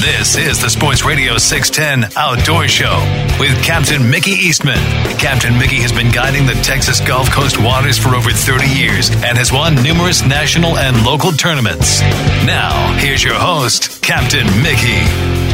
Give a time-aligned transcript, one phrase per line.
[0.00, 2.98] This is the Sports Radio 610 Outdoor Show
[3.38, 4.78] with Captain Mickey Eastman.
[5.18, 9.36] Captain Mickey has been guiding the Texas Gulf Coast waters for over 30 years and
[9.36, 12.00] has won numerous national and local tournaments.
[12.46, 15.47] Now, here's your host, Captain Mickey.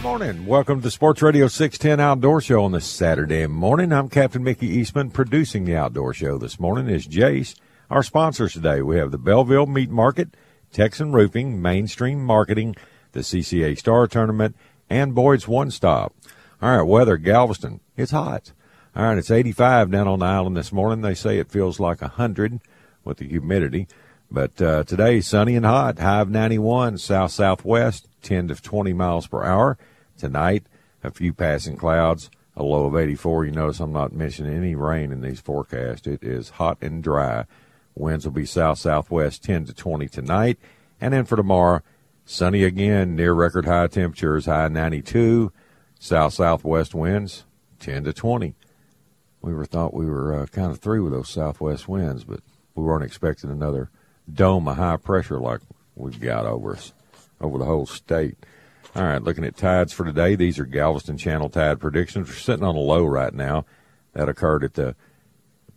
[0.00, 0.46] Good morning.
[0.46, 3.92] Welcome to Sports Radio 610 Outdoor Show on this Saturday morning.
[3.92, 5.10] I'm Captain Mickey Eastman.
[5.10, 7.54] Producing the Outdoor Show this morning is Jace.
[7.90, 10.38] Our sponsors today, we have the Belleville Meat Market,
[10.72, 12.76] Texan Roofing, Mainstream Marketing,
[13.12, 14.56] the CCA Star Tournament,
[14.88, 16.14] and Boyd's One Stop.
[16.62, 17.80] All right, weather, Galveston.
[17.94, 18.52] It's hot.
[18.96, 21.02] All right, it's 85 down on the island this morning.
[21.02, 22.60] They say it feels like 100
[23.04, 23.86] with the humidity.
[24.30, 29.26] But uh, today, sunny and hot, high of 91, south southwest, 10 to 20 miles
[29.26, 29.76] per hour.
[30.20, 30.64] Tonight,
[31.02, 33.46] a few passing clouds, a low of 84.
[33.46, 36.06] You notice I'm not mentioning any rain in these forecasts.
[36.06, 37.46] It is hot and dry.
[37.94, 40.58] Winds will be south southwest, 10 to 20 tonight.
[41.00, 41.80] And then for tomorrow,
[42.26, 45.52] sunny again, near record high temperatures, high 92,
[45.98, 47.44] south southwest winds,
[47.78, 48.54] 10 to 20.
[49.40, 52.40] We were thought we were uh, kind of through with those southwest winds, but
[52.74, 53.90] we weren't expecting another
[54.30, 55.60] dome of high pressure like
[55.96, 56.92] we've got over us,
[57.40, 58.36] over the whole state.
[58.96, 60.34] All right, looking at tides for today.
[60.34, 62.28] These are Galveston Channel tide predictions.
[62.28, 63.64] We're sitting on a low right now.
[64.14, 64.96] That occurred at the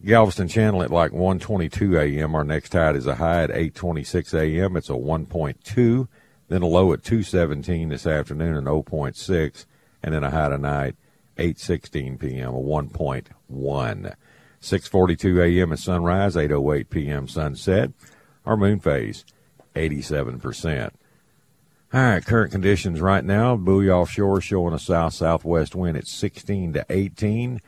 [0.03, 2.33] Galveston Channel at like 1:22 a.m.
[2.33, 4.75] Our next tide is a high at 8:26 a.m.
[4.75, 6.07] It's a 1.2,
[6.47, 9.65] then a low at 2:17 this afternoon, an 0.6,
[10.01, 10.95] and then a high tonight
[11.37, 12.55] 8:16 p.m.
[12.55, 14.15] a 1.1.
[14.59, 15.71] 6:42 a.m.
[15.71, 17.27] at sunrise, 8:08 p.m.
[17.27, 17.91] sunset.
[18.43, 19.23] Our moon phase
[19.75, 20.91] 87%.
[21.93, 23.55] All right, current conditions right now.
[23.55, 27.61] Buoy offshore showing a south southwest wind at 16 to 18.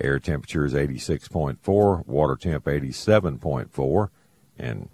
[0.00, 2.06] Air temperature is 86.4.
[2.06, 4.10] Water temp 87.4.
[4.60, 4.90] And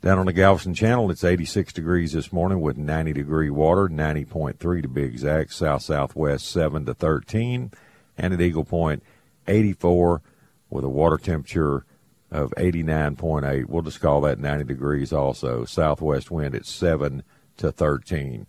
[0.00, 4.82] down on the Galveston Channel, it's 86 degrees this morning with 90 degree water, 90.3
[4.82, 5.52] to be exact.
[5.52, 7.72] South southwest 7 to 13.
[8.16, 9.02] And at Eagle Point,
[9.48, 10.22] 84
[10.70, 11.84] with a water temperature
[12.30, 13.66] of 89.8.
[13.66, 15.64] We'll just call that 90 degrees also.
[15.64, 17.24] Southwest wind at 7
[17.58, 18.46] to 13.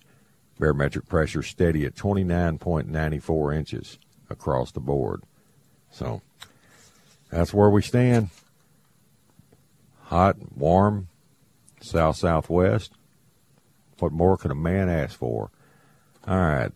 [0.58, 3.98] Barometric pressure steady at 29.94 inches
[4.28, 5.22] across the board.
[5.90, 6.22] So
[7.30, 8.28] that's where we stand.
[10.04, 11.08] Hot, warm,
[11.80, 12.92] south southwest.
[13.98, 15.50] What more could a man ask for?
[16.26, 16.72] All right.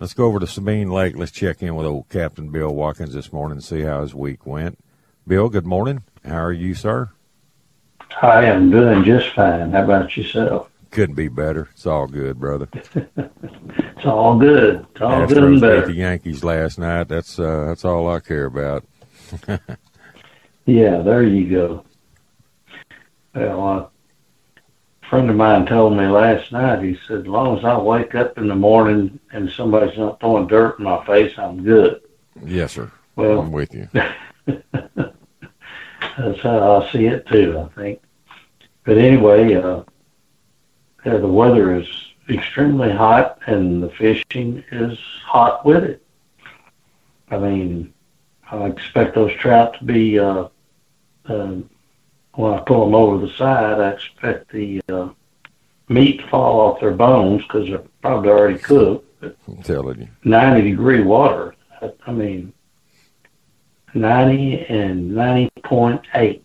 [0.00, 1.16] Let's go over to Sabine Lake.
[1.16, 4.44] Let's check in with old Captain Bill Watkins this morning and see how his week
[4.46, 4.78] went.
[5.26, 6.02] Bill, good morning.
[6.24, 7.10] How are you, sir?
[8.20, 9.72] I am doing just fine.
[9.72, 10.68] How about yourself?
[10.94, 11.68] Couldn't be better.
[11.72, 12.68] It's all good, brother.
[13.96, 14.86] It's all good.
[14.92, 15.98] It's all good Astros and beat the.
[15.98, 17.08] Yankees last night.
[17.08, 18.84] That's uh, that's all I care about.
[20.66, 21.84] Yeah, there you go.
[23.34, 23.80] Well, uh,
[25.02, 28.14] a friend of mine told me last night, he said, as long as I wake
[28.14, 32.00] up in the morning and somebody's not throwing dirt in my face, I'm good.
[32.42, 32.90] Yes, sir.
[33.16, 33.88] Well- I'm with you.
[34.46, 38.00] That's how I see it too, I think.
[38.84, 39.82] But anyway, uh,
[41.04, 41.86] yeah, the weather is
[42.28, 46.02] extremely hot and the fishing is hot with it.
[47.30, 47.92] I mean,
[48.50, 50.48] I expect those trout to be, uh,
[51.26, 51.56] uh,
[52.34, 55.08] when I pull them over the side, I expect the uh,
[55.88, 59.24] meat to fall off their bones because they're probably already cooked.
[59.48, 60.08] I'm telling you.
[60.24, 61.54] 90 degree water.
[61.80, 62.52] I, I mean,
[63.94, 66.42] 90 and 90.8.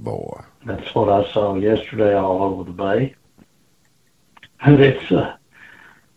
[0.00, 0.44] Boy.
[0.64, 3.14] That's what I saw yesterday all over the bay.
[4.64, 5.36] And it's, uh,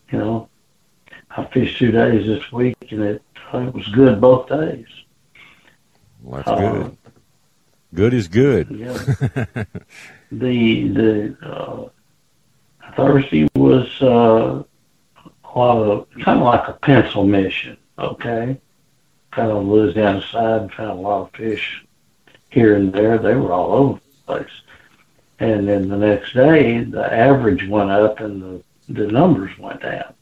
[0.10, 0.50] you know,
[1.30, 3.22] I fished two days this week, and it
[3.54, 4.88] uh, it was good both days.
[6.22, 6.98] Well, that's good.
[7.94, 8.70] Good is good.
[8.72, 8.94] Yeah.
[10.32, 11.90] the the uh,
[12.96, 14.64] Thursday was uh,
[15.26, 17.78] a lot of kind of like a pencil mission.
[18.00, 18.60] Okay,
[19.32, 21.86] kind of Louisiana side found a lot of fish
[22.50, 23.18] here and there.
[23.18, 24.62] They were all over the place.
[25.40, 30.14] And then the next day, the average went up and the the numbers went down.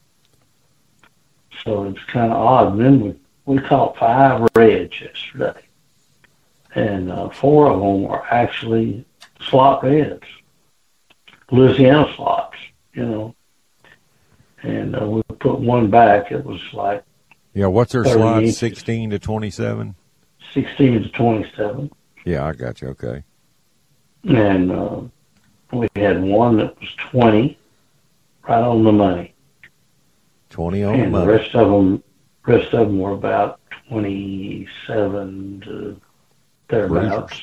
[1.63, 2.73] So it's kind of odd.
[2.73, 3.15] And then we
[3.45, 5.65] we caught five reds yesterday
[6.75, 9.05] and uh, four of them were actually
[9.39, 10.23] slot reds,
[11.49, 12.57] Louisiana slots,
[12.93, 13.35] you know.
[14.61, 16.31] And uh, we put one back.
[16.31, 17.03] It was like
[17.53, 17.67] yeah.
[17.67, 18.47] What's their slot?
[18.47, 19.95] Sixteen to twenty-seven.
[20.53, 21.91] Sixteen to twenty-seven.
[22.25, 22.89] Yeah, I got you.
[22.89, 23.23] Okay.
[24.27, 25.01] And uh,
[25.71, 27.57] we had one that was twenty,
[28.47, 29.33] right on the money.
[30.49, 31.25] Twenty on and the money.
[31.25, 32.03] the rest of them,
[32.47, 36.01] rest of them were about twenty-seven to
[36.69, 37.39] thereabouts,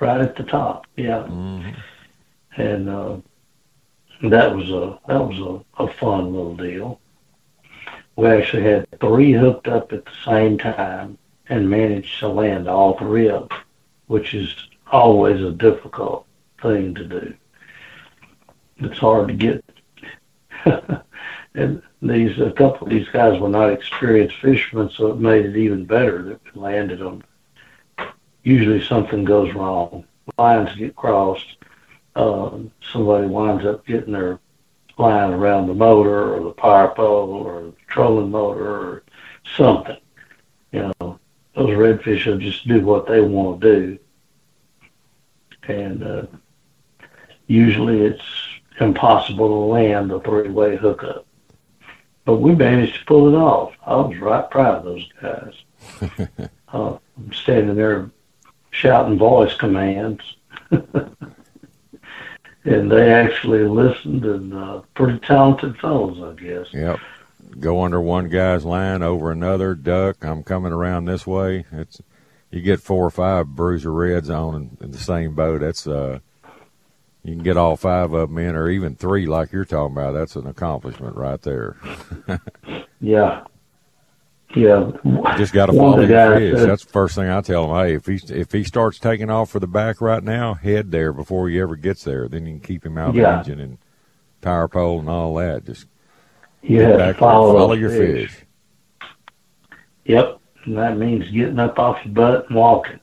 [0.00, 0.86] right at the top.
[0.96, 1.74] Yeah, Mhm.
[2.56, 3.16] and uh,
[4.22, 7.00] that was a that was a, a fun little deal.
[8.16, 11.18] We actually had three hooked up at the same time
[11.48, 13.58] and managed to land all three of them,
[14.06, 14.54] which is
[14.92, 16.26] always a difficult
[16.60, 17.34] thing to do.
[18.76, 19.64] It's hard to get.
[21.54, 25.56] and these a couple of these guys were not experienced fishermen, so it made it
[25.56, 27.22] even better that we landed them.
[28.44, 30.04] Usually something goes wrong.
[30.38, 31.56] Lines get crossed.
[32.14, 34.38] Um, somebody winds up getting their
[34.98, 39.02] line around the motor or the power pole or the trolling motor or
[39.56, 39.96] something.
[40.72, 41.18] You know,
[41.54, 43.98] those redfish will just do what they want to do.
[45.68, 46.26] And uh,
[47.46, 48.24] usually it's
[48.80, 51.26] impossible to land a three-way hookup.
[52.24, 53.74] But we managed to pull it off.
[53.84, 55.54] I was right proud of those guys.
[56.72, 58.10] uh, I'm standing there
[58.70, 60.22] shouting voice commands.
[60.70, 61.16] and
[62.64, 66.72] they actually listened and uh, pretty talented fellows, I guess.
[66.72, 67.00] Yep.
[67.60, 70.24] Go under one guy's line, over another, duck.
[70.24, 71.66] I'm coming around this way.
[71.72, 72.00] It's
[72.52, 75.60] you get four or five bruiser reds on in, in the same boat.
[75.62, 76.20] That's uh,
[77.24, 80.12] you can get all five of them in, or even three, like you're talking about.
[80.12, 81.76] That's an accomplishment right there.
[83.00, 83.44] Yeah.
[84.54, 84.92] Yeah.
[85.36, 86.58] Just got to follow the your fish.
[86.60, 87.84] said- That's the first thing I tell him.
[87.84, 91.12] Hey, if he if he starts taking off for the back right now, head there
[91.12, 92.28] before he ever gets there.
[92.28, 93.78] Then you can keep him out of the engine and
[94.40, 95.64] power pole and all that.
[95.64, 95.86] Just
[97.12, 98.30] to follow, follow your fish.
[98.36, 98.44] fish.
[100.04, 100.38] Yep.
[100.64, 103.00] And that means getting up off your butt and walking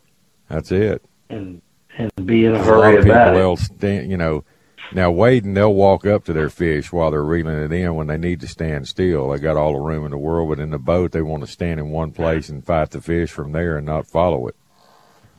[0.47, 1.03] That's it.
[1.29, 1.61] and
[1.97, 3.33] and be in a a lot hurry of people it.
[3.33, 4.43] they'll stand, you know.
[4.91, 8.17] Now wading, they'll walk up to their fish while they're reeling it in when they
[8.17, 9.29] need to stand still.
[9.29, 11.47] They got all the room in the world, but in the boat, they want to
[11.51, 14.55] stand in one place and fight the fish from there and not follow it.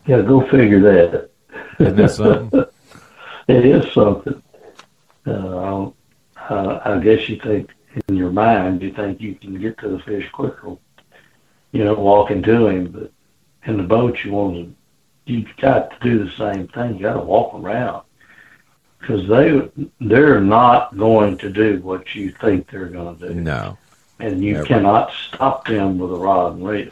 [0.07, 1.31] Yeah, go figure that.
[1.81, 2.65] Isn't that something?
[3.49, 4.41] It is something.
[5.27, 5.87] Uh,
[6.49, 7.71] uh, I guess you think
[8.09, 10.77] in your mind you think you can get to the fish quicker,
[11.73, 12.87] you know, walking to him.
[12.91, 13.13] But
[13.65, 14.75] in the boat, you want to,
[15.33, 16.95] you've got to do the same thing.
[16.97, 18.03] You got to walk around
[18.99, 19.71] because they
[20.01, 23.79] they're not going to do what you think they're going to do, no.
[24.19, 24.67] and you Never.
[24.67, 26.91] cannot stop them with a rod and reel.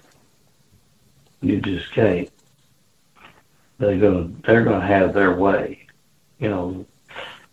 [1.40, 2.28] You just can't.
[3.78, 5.86] They're gonna they're gonna have their way,
[6.38, 6.86] you know.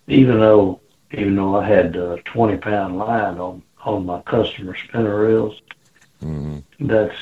[0.08, 5.22] Even though even though I had a twenty pound line on on my customer spinner
[5.27, 5.62] reels,
[6.25, 7.15] hmm that's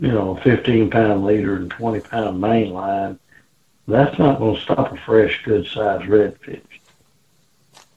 [0.00, 3.18] you know fifteen pound leader and twenty pound main line.
[3.86, 6.62] That's not going to stop a fresh, good sized redfish.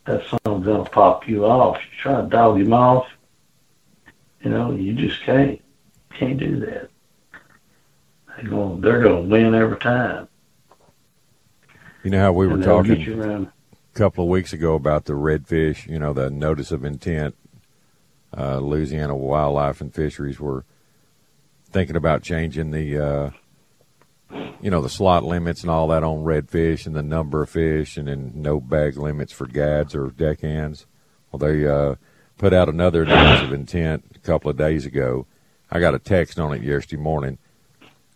[0.05, 1.77] That's something going to pop you off.
[1.77, 3.07] You try to dog him off,
[4.43, 5.61] you know, you just can't
[6.13, 6.89] can't do that.
[8.35, 10.27] They're going they're going to win every time.
[12.03, 13.47] You know how we were talking get you around.
[13.73, 17.35] a couple of weeks ago about the redfish, you know, the notice of intent.
[18.37, 20.63] Uh, Louisiana Wildlife and Fisheries were
[21.71, 23.29] thinking about changing the, uh,
[24.61, 27.97] you know, the slot limits and all that on redfish and the number of fish
[27.97, 30.85] and then no bag limits for gads or deckhands.
[31.31, 31.95] Well, they uh,
[32.37, 35.25] put out another notice of intent a couple of days ago.
[35.71, 37.37] I got a text on it yesterday morning,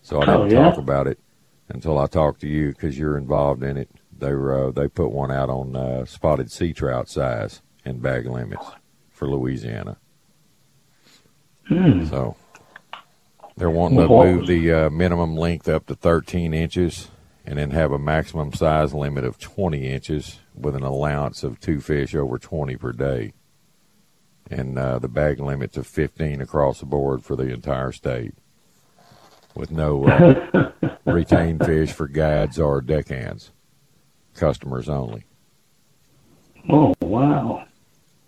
[0.01, 0.69] so I didn't Oh, yeah?
[0.69, 1.19] talk about it
[1.67, 3.89] until I talked to you because you're involved in it.
[4.17, 8.27] They were uh, they put one out on uh, spotted sea trout size and bag
[8.27, 8.65] limits
[9.09, 9.97] for Louisiana.
[11.67, 12.05] Hmm.
[12.05, 12.35] So
[13.57, 17.09] they're wanting to move the uh, minimum length up to 13 inches
[17.45, 21.79] and then have a maximum size limit of 20 inches with an allowance of two
[21.81, 23.33] fish over 20 per day.
[24.49, 28.33] and uh, the bag limit to 15 across the board for the entire state,
[29.55, 30.71] with no uh,
[31.05, 33.51] retained fish for guides or deckhands,
[34.35, 35.23] customers only.
[36.69, 37.65] Oh wow,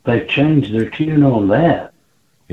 [0.06, 1.93] they've changed their tune on that.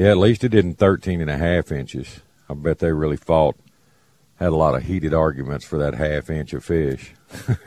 [0.01, 2.21] Yeah, at least it didn't 13 and a half inches.
[2.49, 3.57] I bet they really fought,
[4.37, 7.13] had a lot of heated arguments for that half inch of fish.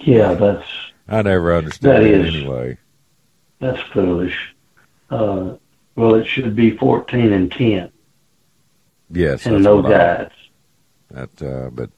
[0.00, 0.68] yeah, that's.
[1.08, 2.76] I never understood that is- anyway.
[3.60, 4.54] That's foolish.
[5.08, 5.54] Uh,
[5.96, 7.90] well, it should be 14 and 10
[9.10, 10.28] Yes, and no what I-
[11.12, 11.88] That, uh, but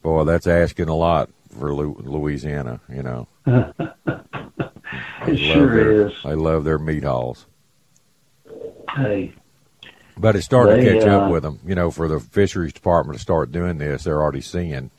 [0.00, 1.28] boy, that's asking a lot
[1.58, 2.80] for Louisiana.
[2.88, 3.28] You know,
[5.26, 6.14] It sure their, is.
[6.24, 7.44] I love their meat halls,
[8.94, 9.32] Hey,
[10.18, 11.60] but it's starting to catch uh, up with them.
[11.64, 14.90] You know, for the fisheries department to start doing this, they're already seeing,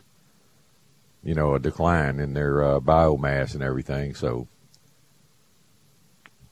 [1.23, 4.15] you know, a decline in their uh, biomass and everything.
[4.15, 4.47] So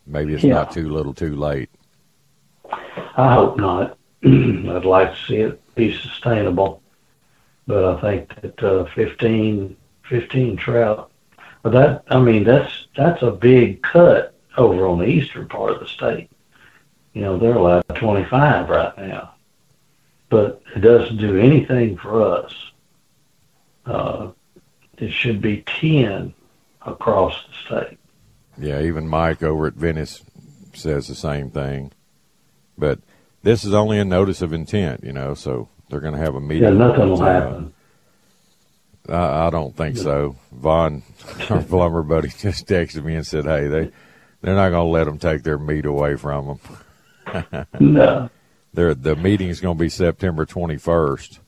[0.05, 0.55] maybe it's Yeah.
[0.55, 1.69] not too little, too late.
[3.15, 3.97] I hope not.
[4.25, 6.81] I'd like to see it be sustainable,
[7.67, 9.75] but I think that uh, 15,
[10.09, 11.11] 15 trout.
[11.63, 15.79] But that, I mean, that's that's a big cut over on the eastern part of
[15.79, 16.29] the state.
[17.17, 19.33] You know, they're allowed 25 right now,
[20.29, 22.53] but it doesn't do anything for us.
[23.87, 24.27] Uh,
[24.99, 26.31] it should be 10
[26.85, 27.97] across the state.
[28.59, 30.21] Yeah, even Mike over at Venice
[30.73, 31.91] says the same thing.
[32.77, 32.99] But
[33.41, 36.39] this is only a notice of intent, you know, so they're going to have a
[36.39, 36.65] meeting.
[36.65, 37.73] Yeah, nothing will Uh, happen.
[39.09, 40.35] I, I don't think so.
[40.51, 41.01] Vaughn,
[41.49, 43.91] our plumber buddy, just texted me and said, "Hey, they
[44.41, 46.59] they're not going to let them take their meat away from them.
[47.79, 48.29] No.
[48.73, 51.39] They're, the meeting is going to be September 21st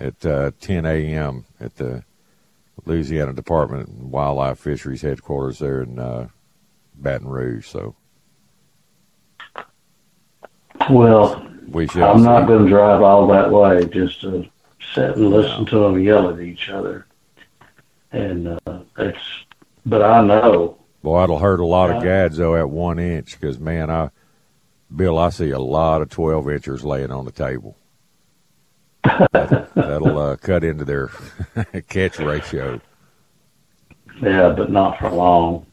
[0.00, 1.44] at uh, 10 a.m.
[1.60, 2.02] at the
[2.84, 6.28] Louisiana Department of Wildlife Fisheries headquarters there in uh,
[6.96, 7.66] Baton Rouge.
[7.66, 7.94] So
[10.90, 12.24] Well, we shall I'm see.
[12.24, 14.48] not going to drive all that way just to
[14.94, 17.06] sit and listen to them yell at each other.
[18.12, 19.18] And uh, it's,
[19.84, 23.58] but I know, Boy, it'll hurt a lot of gads though at one inch because
[23.60, 24.10] man, I
[24.94, 27.76] Bill, I see a lot of twelve inchers laying on the table.
[29.04, 31.08] That- That'll uh, cut into their
[31.88, 32.80] catch ratio.
[34.20, 35.66] yeah, but not for long.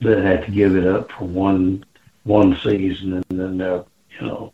[0.00, 1.84] They have to give it up for one
[2.24, 3.84] one season, and then they're,
[4.20, 4.52] you know,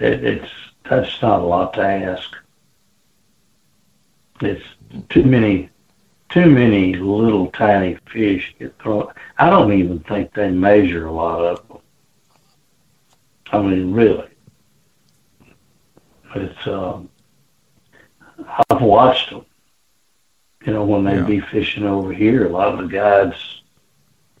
[0.00, 0.50] it, it's
[0.88, 2.30] that's not a lot to ask.
[4.40, 4.64] It's
[5.10, 5.68] too many,
[6.30, 9.12] too many little tiny fish get thrown.
[9.38, 11.78] I don't even think they measure a lot of them.
[13.52, 14.26] I mean, really.
[16.34, 17.08] It's um,
[18.70, 19.44] I've watched them.
[20.64, 21.26] You know, when they'd Yeah.
[21.26, 23.62] be fishing over here, a lot of the guides,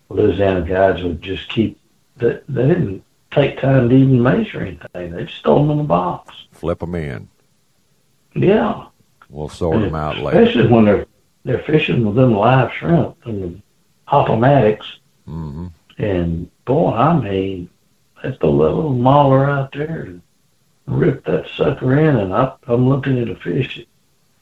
[0.08, 1.78] Louisiana guides, would just keep.
[2.16, 5.12] They, they didn't take time to even measure anything.
[5.12, 6.34] They just throw them in the box.
[6.52, 7.28] Flip them in.
[8.34, 8.86] Yeah,
[9.28, 10.40] We'll sort them out later.
[10.42, 11.06] especially when they're
[11.44, 13.62] they're fishing with them live shrimp and the
[14.06, 14.84] hopomatics.
[15.24, 17.70] hmm And boy, I mean,
[18.22, 20.22] throw that little mauler out there and
[20.86, 23.84] rip that sucker in, and I, I'm looking at a fish.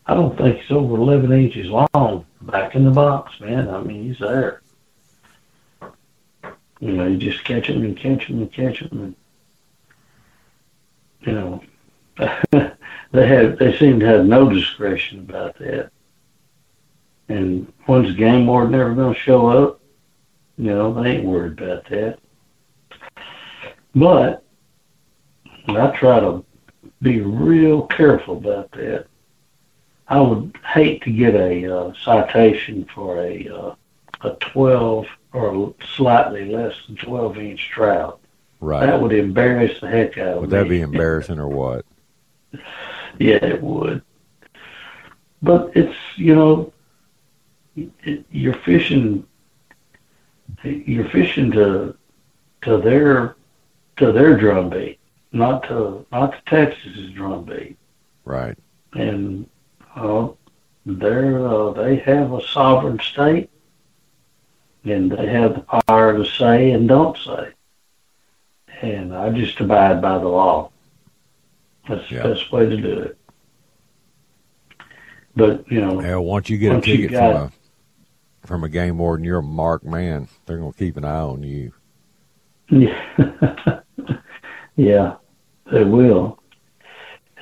[0.07, 3.69] I don't think he's over 11 inches long back in the box, man.
[3.69, 4.63] I mean, he's there.
[6.81, 9.17] You know, you just catch him and catch him and catch him, and
[11.21, 11.63] you know,
[13.11, 15.91] they have they seem to have no discretion about that.
[17.29, 19.81] And when's the game warden ever going to show up?
[20.57, 22.19] You know, they ain't worried about that.
[23.99, 24.45] But
[25.69, 26.45] I try to
[27.03, 29.07] be real careful about that.
[30.07, 33.75] I would hate to get a uh, citation for a uh,
[34.23, 38.21] a 12 or slightly less than 12 inch trout.
[38.61, 38.87] Right.
[38.87, 40.57] That would embarrass the heck out of Would me.
[40.57, 41.85] Would that be embarrassing or what?
[43.19, 44.03] Yeah, it would.
[45.43, 46.73] But it's you know,
[47.75, 49.27] it, you're fishing.
[50.63, 51.97] You're fishing to
[52.63, 53.35] to their
[53.99, 54.99] to their drumbeat,
[55.33, 57.77] not to not to Texas's drumbeat,
[58.25, 58.57] Right.
[58.95, 59.49] and
[59.95, 60.29] uh,
[60.87, 63.51] they're uh, they have a sovereign state,
[64.85, 67.49] and they have the power to say and don't say.
[68.81, 70.71] And I just abide by the law.
[71.89, 72.23] That's Yeah.
[72.23, 73.19] the best way to do it.
[75.35, 77.53] But you know, Well, once you get a Once you ticket got- from a
[78.47, 80.27] from a game warden, you're a marked man.
[80.47, 81.73] They're going to keep an eye on you.
[82.71, 83.81] Yeah,
[84.79, 85.17] yeah,
[85.71, 86.39] they will.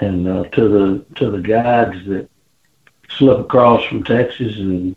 [0.00, 2.28] And uh, to the to the guides that
[3.11, 4.97] slip across from Texas and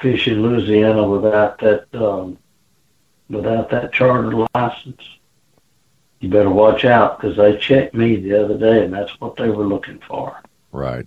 [0.00, 2.38] fish in Louisiana without that um,
[3.30, 5.02] without that charter license,
[6.20, 9.48] you better watch out because they checked me the other day, and that's what they
[9.48, 10.40] were looking for.
[10.72, 11.06] Right.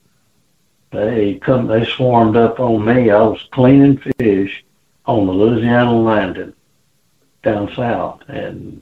[0.91, 3.09] They come, they swarmed up on me.
[3.09, 4.65] I was cleaning fish
[5.05, 6.53] on the Louisiana landing
[7.43, 8.81] down south, and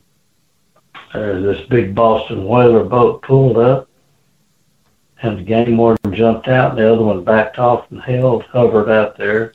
[1.12, 3.88] uh, this big Boston whaler boat pulled up,
[5.22, 8.88] and the game warden jumped out, and the other one backed off and held, hovered
[8.88, 9.54] out there.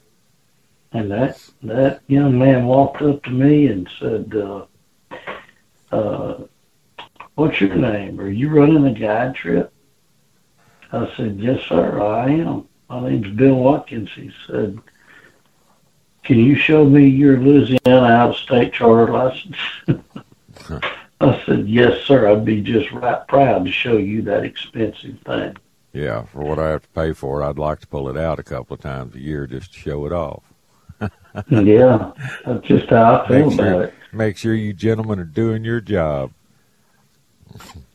[0.91, 4.65] And that that young man walked up to me and said, uh,
[5.91, 6.43] uh,
[7.35, 8.19] "What's your name?
[8.19, 9.73] Are you running a guide trip?"
[10.91, 12.67] I said, "Yes, sir, I am.
[12.89, 14.79] My name's Bill Watkins." He said,
[16.23, 19.57] "Can you show me your Louisiana out-of-state charter license?"
[21.29, 22.27] I said, "Yes, sir.
[22.29, 25.55] I'd be just right proud to show you that expensive thing."
[25.93, 28.39] Yeah, for what I have to pay for it, I'd like to pull it out
[28.39, 30.43] a couple of times a year just to show it off.
[31.49, 32.11] yeah,
[32.45, 33.93] that's just how I feel Make about sure, it.
[34.11, 36.31] make sure you gentlemen are doing your job.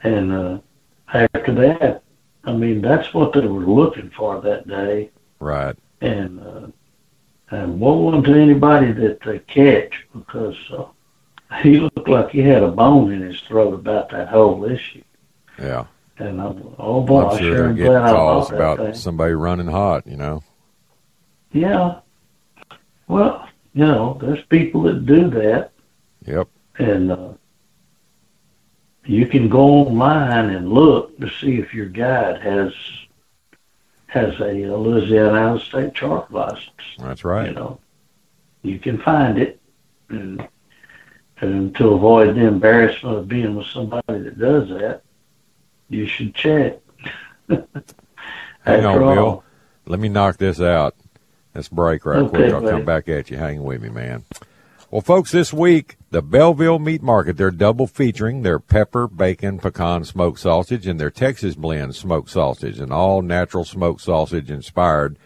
[0.03, 0.59] And uh,
[1.13, 2.03] after that,
[2.45, 5.11] I mean, that's what they were looking for that day.
[5.39, 5.77] Right.
[6.01, 6.67] And uh,
[7.51, 10.85] and woe unto anybody that they catch because uh,
[11.63, 15.03] he looked like he had a bone in his throat about that whole issue.
[15.59, 15.87] Yeah.
[16.19, 18.95] And I'm, oh boy, I'm sure they're getting glad calls about thing.
[18.95, 20.43] somebody running hot, you know.
[21.53, 22.01] Yeah.
[23.09, 25.73] Well, you know, there's people that do that,
[26.27, 26.49] Yep.
[26.79, 27.29] and uh,
[29.05, 32.73] you can go online and look to see if your guide has
[34.07, 36.71] has a, uh Louisiana out-of-state chart license.
[36.99, 37.49] That's right.
[37.49, 37.81] You know,
[38.63, 39.61] you can find it,
[40.09, 40.47] and,
[41.41, 45.03] and to avoid the embarrassment of being with somebody that does that,
[45.89, 46.79] you should check.
[47.49, 49.45] Hang on, all, Bill.
[49.87, 50.95] Let me knock this out.
[51.55, 52.53] Let's break right Okay, quick.
[52.53, 52.73] I'll buddy.
[52.73, 53.37] come back at you.
[53.37, 54.25] Hang with me, man.
[54.91, 60.05] Well, folks, this week, the Belleville Meat Market, they're double featuring their pepper, bacon, pecan
[60.05, 65.17] smoked sausage and their Texas blend smoked sausage, an all natural smoked sausage inspired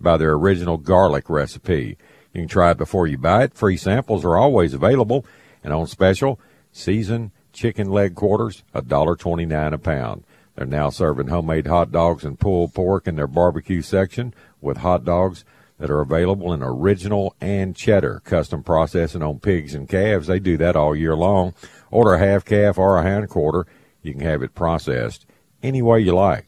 [0.00, 1.96] by their original garlic recipe.
[2.32, 3.54] You can try it before you buy it.
[3.54, 5.24] Free samples are always available.
[5.64, 6.38] And on special,
[6.70, 10.24] seasoned chicken leg quarters, $1.29 a pound.
[10.54, 15.04] They're now serving homemade hot dogs and pulled pork in their barbecue section with hot
[15.04, 15.44] dogs
[15.78, 20.28] that are available in original and cheddar custom processing on pigs and calves.
[20.28, 21.54] They do that all year long.
[21.90, 23.66] Order a half calf or a hind quarter.
[24.02, 25.26] You can have it processed
[25.62, 26.46] any way you like.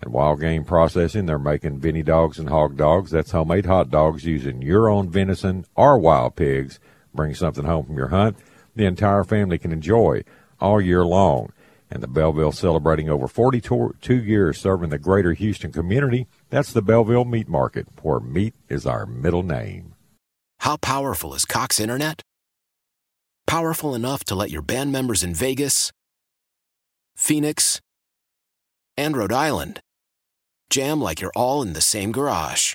[0.00, 3.10] And wild game processing, they're making Vinny dogs and hog dogs.
[3.10, 6.80] That's homemade hot dogs using your own venison or wild pigs.
[7.14, 8.36] Bring something home from your hunt.
[8.74, 10.22] The entire family can enjoy
[10.60, 11.52] all year long.
[11.90, 16.26] And the Belleville celebrating over 42 years serving the greater Houston community.
[16.50, 19.94] That's the Belleville Meat Market, where meat is our middle name.
[20.60, 22.22] How powerful is Cox Internet?
[23.46, 25.92] Powerful enough to let your band members in Vegas,
[27.14, 27.80] Phoenix,
[28.96, 29.80] and Rhode Island
[30.70, 32.74] jam like you're all in the same garage.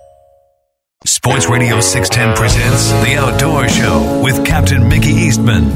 [1.03, 5.71] Sports Radio 610 presents The Outdoor Show with Captain Mickey Eastman.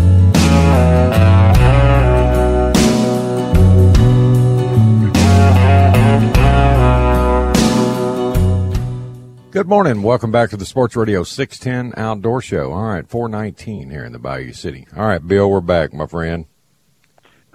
[9.50, 10.04] Good morning.
[10.04, 12.72] Welcome back to the Sports Radio 610 Outdoor Show.
[12.72, 14.86] All right, 419 here in the Bayou City.
[14.96, 16.46] All right, Bill, we're back, my friend.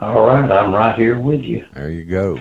[0.01, 1.65] All right, I'm right here with you.
[1.73, 2.41] There you go.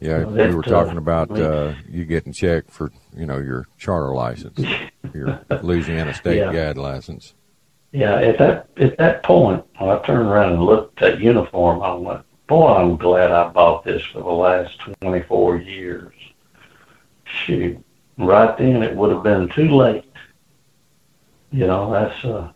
[0.00, 3.66] Yeah, Well, we were talking uh, about uh, you getting checked for, you know, your
[3.78, 4.58] charter license,
[5.14, 6.52] your Louisiana State Yeah.
[6.52, 7.34] guide license.
[7.92, 11.82] Yeah, at that at that point, when I turned around and looked at that uniform,
[11.82, 16.12] I went, "Boy, I'm glad I bought this for the last 24 years."
[17.24, 17.82] Shoot,
[18.18, 20.04] right then it would have been too late.
[21.52, 22.52] You know, that's uh,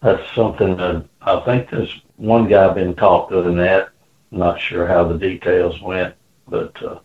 [0.00, 3.90] that's something that I think there's one guy been caught doing that.
[4.32, 6.14] Not sure how the details went,
[6.48, 6.98] but uh,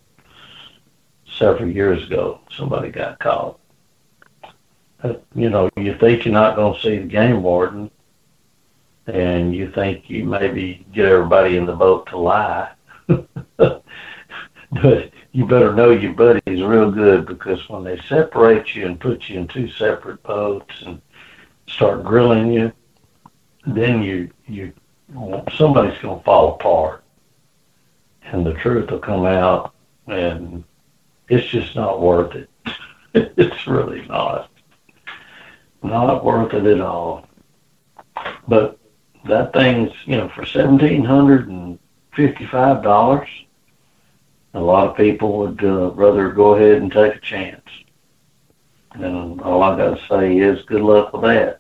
[1.26, 3.60] several years ago, somebody got caught.
[5.04, 7.92] Uh, you know, you think you're not going to see the game warden,
[9.06, 12.72] and you think you maybe get everybody in the boat to lie.
[13.58, 13.84] but
[15.32, 19.40] you better know your buddies real good because when they separate you and put you
[19.40, 21.02] in two separate boats and
[21.68, 22.72] start grilling you,
[23.66, 24.74] then you you
[25.56, 27.04] somebody's going to fall apart,
[28.32, 29.74] and the truth will come out,
[30.08, 30.64] and
[31.30, 32.50] it's just not worth it.
[33.14, 34.50] it's really not
[35.84, 37.28] not worth it at all.
[38.48, 38.80] But
[39.26, 41.80] that thing's, you know, for seventeen hundred and
[42.14, 43.30] fifty-five dollars,
[44.54, 47.62] a lot of people would uh, rather go ahead and take a chance.
[48.94, 51.60] And all I got to say is, good luck with that.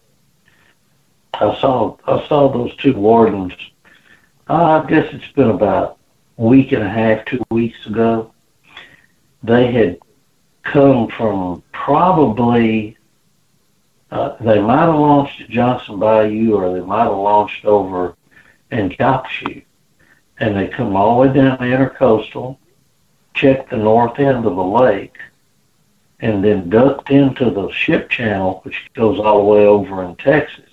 [1.33, 3.53] I saw I saw those two wardens.
[4.47, 5.96] I guess it's been about
[6.37, 8.31] week and a half, two weeks ago.
[9.43, 9.99] They had
[10.63, 12.97] come from probably
[14.09, 18.15] uh, they might have launched at Johnson Bayou or they might have launched over
[18.71, 19.63] in Calcasieu.
[20.39, 22.57] And they come all the way down the intercoastal,
[23.33, 25.17] checked the north end of the lake,
[26.19, 30.69] and then ducked into the ship channel, which goes all the way over in Texas,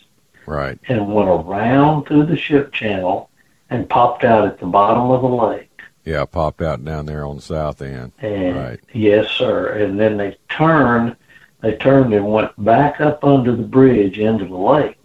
[0.46, 0.78] Right.
[0.88, 3.30] and went around through the ship channel
[3.74, 5.70] and popped out at the bottom of the lake.
[6.04, 8.12] Yeah, popped out down there on the south end.
[8.20, 8.80] And Right.
[8.92, 9.68] yes, sir.
[9.68, 11.16] And then they turned,
[11.60, 14.98] they turned and went back up under the bridge into the lake.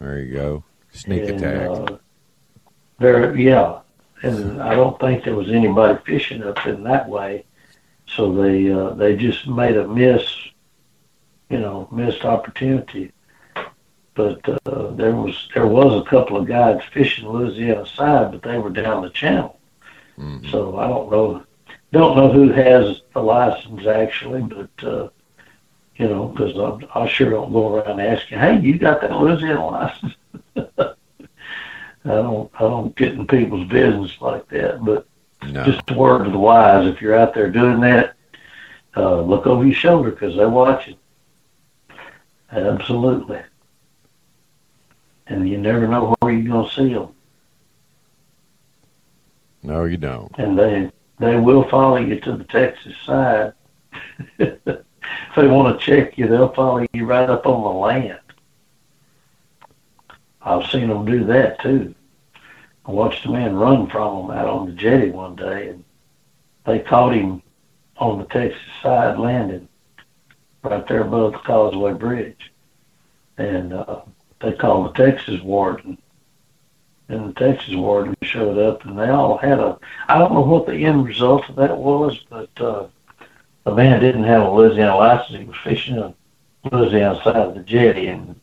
[0.00, 0.64] There you go.
[0.92, 1.68] Sneak and, attack.
[1.68, 1.96] Uh,
[2.98, 3.80] there, yeah,
[4.22, 7.44] and I don't think there was anybody fishing up in that way,
[8.06, 10.26] so they uh, they just made a miss,
[11.50, 13.12] you know, missed opportunity.
[14.16, 18.58] But uh, there was there was a couple of guys fishing Louisiana side, but they
[18.58, 19.60] were down the channel.
[20.18, 20.50] Mhm.
[20.50, 21.42] So I don't know,
[21.92, 25.08] don't know who has the license actually, but uh,
[25.96, 26.56] you know, because
[26.94, 30.14] I, I sure don't go around asking, hey, you got that Louisiana license?
[30.56, 34.82] I don't, I don't get in people's business like that.
[34.84, 35.06] But
[35.42, 35.64] No.
[35.64, 38.14] just a word to the wise: if you're out there doing that,
[38.96, 40.96] uh, look over your shoulder because they're watching.
[42.52, 43.40] Absolutely.
[45.28, 47.08] And you never know where you're going to see them.
[49.62, 50.32] No, you don't.
[50.38, 53.52] and they they will follow you to the Texas side.
[54.38, 54.62] if
[55.34, 58.20] they want to check you, they'll follow you right up on the land.
[60.42, 61.94] I've seen them do that too.
[62.84, 65.84] I watched a man run from them out on the jetty one day, and
[66.64, 67.42] they caught him
[67.96, 69.68] on the Texas side landing,
[70.62, 72.52] right there above the Causeway Bridge,
[73.38, 74.02] and uh,
[74.40, 75.98] they called the Texas warden
[77.08, 79.78] and the Texas warden showed up, and they all had a.
[80.08, 82.86] I don't know what the end result of that was, but uh,
[83.64, 85.38] the man didn't have a Louisiana license.
[85.38, 86.14] He was fishing on
[86.70, 88.40] Louisiana side of the jetty, and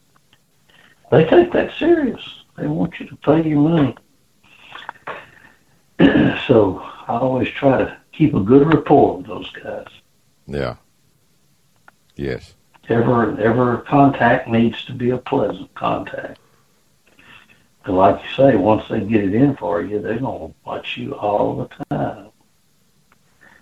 [1.12, 2.22] they take that serious.
[2.58, 3.96] They want you to pay your money.
[6.48, 9.88] so I always try to keep a good rapport with those guys.
[10.48, 10.76] Yeah.
[12.16, 12.56] Yes.
[12.90, 16.40] Ever, ever contact needs to be a pleasant contact.
[17.86, 21.14] And like you say, once they get it in for you, they're gonna watch you
[21.16, 22.30] all the time.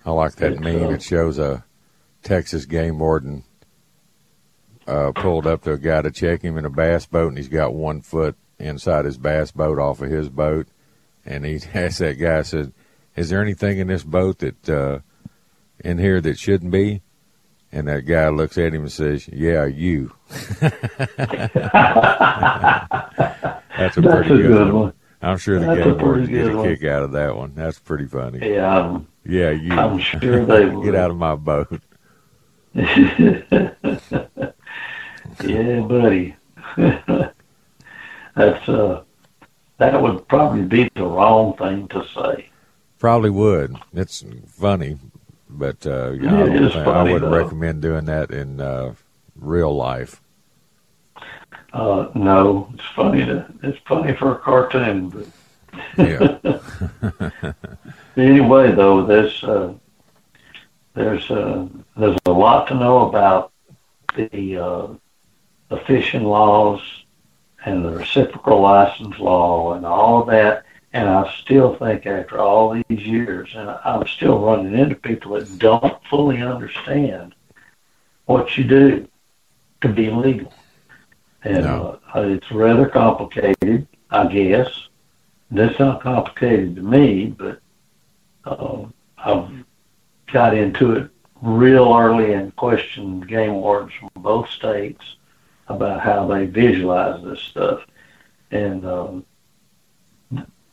[0.04, 0.84] I like that It's, meme.
[0.86, 1.64] uh, It shows a
[2.24, 3.44] Texas game warden
[4.88, 7.48] uh, pulled up to a guy to check him in a bass boat, and he's
[7.48, 10.66] got one foot inside his bass boat off of his boat,
[11.24, 12.72] and he asked that guy, said,
[13.14, 14.98] "Is there anything in this boat that uh,
[15.84, 17.02] in here that shouldn't be?"
[17.74, 20.12] And that guy looks at him and says, "Yeah, you."
[20.60, 20.72] That's
[23.96, 24.74] a That's pretty a good, good one.
[24.74, 24.92] one.
[25.22, 26.66] I'm sure the That's a game get a one.
[26.68, 27.54] kick out of that one.
[27.54, 28.40] That's pretty funny.
[28.54, 29.72] Yeah, I'm, Yeah, you.
[29.72, 30.84] I'm sure they would.
[30.84, 31.80] get out of my boat.
[32.74, 33.70] yeah,
[35.80, 36.36] buddy.
[38.34, 39.02] That's uh,
[39.78, 42.48] that would probably be the wrong thing to say.
[42.98, 43.76] Probably would.
[43.92, 44.98] It's funny,
[45.58, 47.36] but uh, Yeah, I, it don't is I wouldn't though.
[47.44, 48.94] recommend doing that in uh,
[49.36, 50.20] real life.
[51.72, 55.26] Uh, no, it's funny to it's funny for a cartoon, but
[55.96, 57.52] Yeah.
[58.16, 59.72] anyway, though, there's uh,
[60.94, 63.52] there's uh, there's a lot to know about
[64.14, 64.86] the uh,
[65.70, 66.80] the fishing laws
[67.64, 70.64] and the reciprocal license law and all of that.
[70.92, 75.58] And I still think after all these years, and I'm still running into people that
[75.58, 77.34] don't fully understand
[78.26, 79.08] what you do
[79.80, 80.52] to be legal.
[81.44, 81.98] And No.
[82.14, 84.88] uh, it's rather complicated, I guess.
[85.50, 87.60] That's not complicated to me, but
[88.44, 88.84] uh,
[89.18, 89.48] I've
[90.32, 95.16] got into it real early and questioned game wardens from both states
[95.68, 97.80] about how they visualize this stuff.
[98.50, 99.24] And um,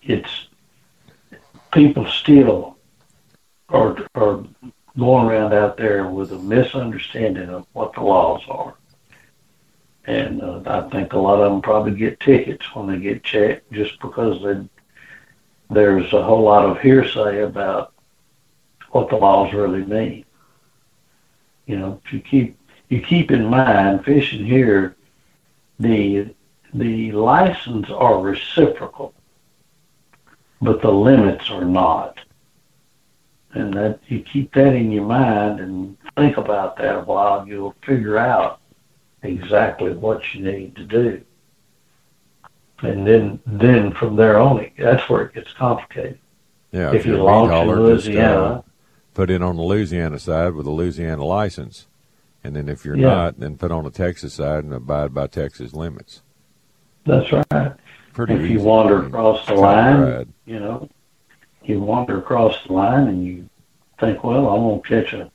[0.02, 0.48] it's
[1.72, 2.78] people still
[3.70, 4.44] are, are
[4.98, 8.76] going around out there with a misunderstanding of what the laws are.
[10.06, 13.72] And uh, I think a lot of them probably get tickets when they get checked
[13.72, 14.68] just because they,
[15.70, 17.94] there's a whole lot of hearsay about
[18.92, 20.26] what the laws really mean.
[21.68, 22.58] You know, if you keep
[22.90, 24.96] you keep in mind fishing here,
[25.80, 26.34] the
[26.74, 29.14] the license are reciprocal,
[30.62, 32.20] but the limits are not.
[33.54, 37.76] And that you keep that in your mind and think about that a while, you'll
[37.84, 38.60] figure out
[39.24, 41.22] exactly what you need to do.
[42.82, 46.20] And then then from there on, it, that's where it gets complicated.
[46.72, 48.64] Yeah, If you're a meat launch in hauler, just, uh, Louisiana-
[49.16, 51.88] put in on the Louisiana side with a Louisiana license,
[52.44, 53.08] and then if you're Yeah.
[53.10, 56.22] not, then put on the Texas side and abide by Texas limits.
[57.06, 57.74] That's right.
[58.26, 58.54] Pretty if easy.
[58.56, 60.28] you wander across the line, dried.
[60.46, 60.90] you know,
[61.64, 63.50] you wander across the line and you
[63.98, 65.32] think, well, I'm gonna catch a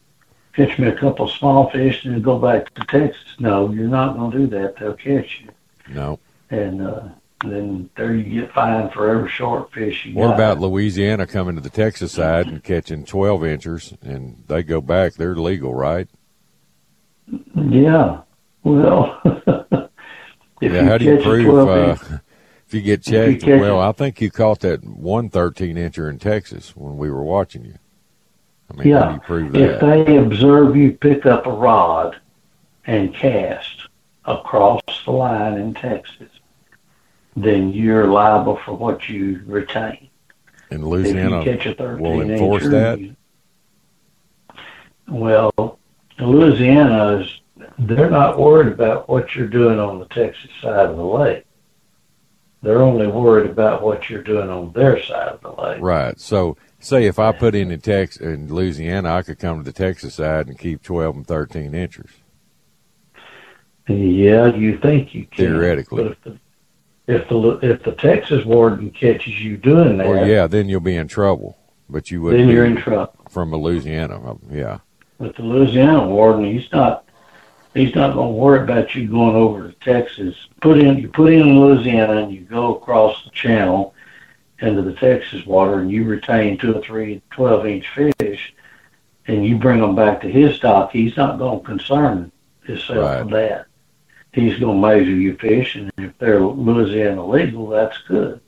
[0.54, 3.24] catch me a couple small fish and then go back to Texas.
[3.38, 4.76] No, you're not gonna do that.
[4.76, 6.18] They'll catch you, No.
[6.50, 7.04] and uh,
[7.42, 10.34] then there you get fined for every short fish you What got.
[10.34, 15.14] about Louisiana coming to the Texas side and catching 12 inchers, and they go back?
[15.14, 16.06] They're legal, right?
[17.54, 18.20] Yeah.
[18.62, 19.20] Well,
[20.60, 20.84] if yeah.
[20.84, 21.68] How do you prove 12
[22.12, 22.18] uh,
[22.74, 23.60] you get If you checked?
[23.60, 27.22] well, it- I think you caught that one 13 incher in Texas when we were
[27.22, 27.74] watching you.
[28.70, 29.14] I mean, how do yeah.
[29.14, 32.16] you prove If they observe you pick up a rod
[32.86, 33.88] and cast
[34.24, 36.28] across the line in Texas,
[37.36, 40.08] then you're liable for what you retain.
[40.70, 43.00] In Louisiana, if you catch a 13 will enforce incher, that?
[43.00, 43.16] you-
[45.08, 45.78] well,
[46.18, 47.40] Louisiana is
[47.78, 51.44] they're not worried about what you're doing on the Texas side of the lake.
[52.64, 55.80] They're only worried about what you're doing on their side of the lake.
[55.82, 56.18] Right.
[56.18, 59.72] So, say if I put in in Tex in Louisiana, I could come to the
[59.72, 62.10] Texas side and keep 12 and 13 inches.
[63.86, 66.04] Yeah, you think you can Theoretically.
[66.04, 66.38] but if the
[67.06, 70.96] if the if the Texas warden catches you doing that, Well, yeah, then you'll be
[70.96, 71.58] in trouble.
[71.90, 73.14] But you would then you're in trouble.
[73.28, 74.36] from a Louisiana.
[74.50, 74.78] Yeah.
[75.18, 77.03] But the Louisiana warden, he's not
[77.74, 80.34] he's not going to worry about you going over to Texas.
[80.60, 83.94] Put in you put in Louisiana and you go across the channel
[84.60, 88.54] into the Texas water and you retain two or three 12 inch fish
[89.26, 90.92] and you bring them back to his dock.
[90.92, 92.30] He's not going to concern
[92.64, 93.22] himself Right.
[93.22, 93.66] with that.
[94.32, 98.40] He's going to measure your fish, and if they're Louisiana legal, that's good.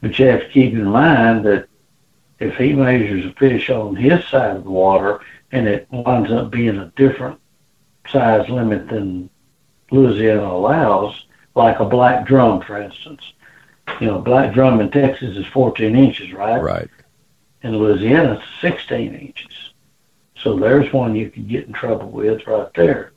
[0.00, 1.68] But you have to keep in mind that
[2.38, 5.20] if he measures a fish on his side of the water
[5.52, 7.38] and it winds up being a different
[8.10, 9.30] size limit than
[9.90, 13.32] Louisiana allows, like a black drum, for instance.
[14.00, 16.60] You know, black drum in Texas is 14 inches, right?
[16.62, 16.88] Right.
[17.62, 19.72] In Louisiana, it's 16 inches.
[20.36, 23.12] So there's one you could get in trouble with right there.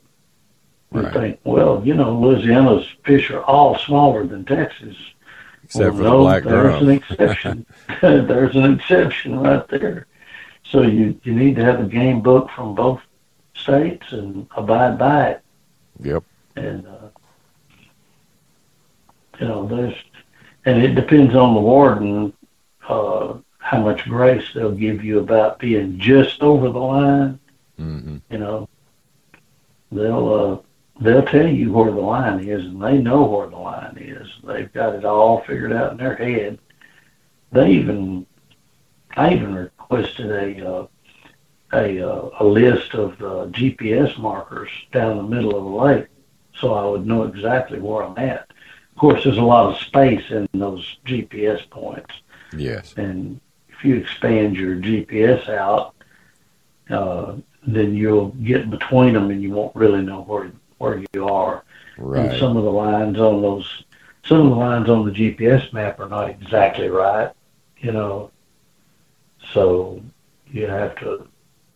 [0.92, 1.12] You Right.
[1.12, 4.96] think, well, you know, Louisiana's fish are all smaller than Texas.
[5.64, 6.88] Except Well, for no, the black there's drum.
[6.88, 7.66] an exception.
[8.02, 10.06] there's an exception right there.
[10.64, 13.00] So you you need to have a game book from both
[13.62, 15.42] states and abide by it.
[16.00, 16.24] Yep.
[16.56, 17.08] And uh,
[19.40, 19.94] you know, there's
[20.64, 22.32] and it depends on the warden
[22.88, 27.38] uh, how much grace they'll give you about being just over the line.
[27.76, 28.68] hmm You know,
[29.90, 33.96] they'll uh, they'll tell you where the line is, and they know where the line
[33.98, 34.28] is.
[34.44, 36.58] They've got it all figured out in their head.
[37.52, 38.26] They even,
[39.16, 40.86] I even requested a uh,
[41.72, 46.06] a uh, a list of uh, GPS markers down in the middle of the lake,
[46.54, 48.50] so I would know exactly where I'm at.
[48.94, 52.14] Of course, there's a lot of space in those GPS points,
[52.56, 52.94] Yes.
[52.96, 55.94] and if you expand your GPS out,
[56.90, 61.64] uh, then you'll get between them, and you won't really know where where you are.
[61.96, 62.30] Right.
[62.30, 63.84] And some of the lines on those,
[64.24, 67.30] some of the lines on the GPS map are not exactly right,
[67.78, 68.30] you know.
[69.52, 70.02] So
[70.50, 71.28] you have to,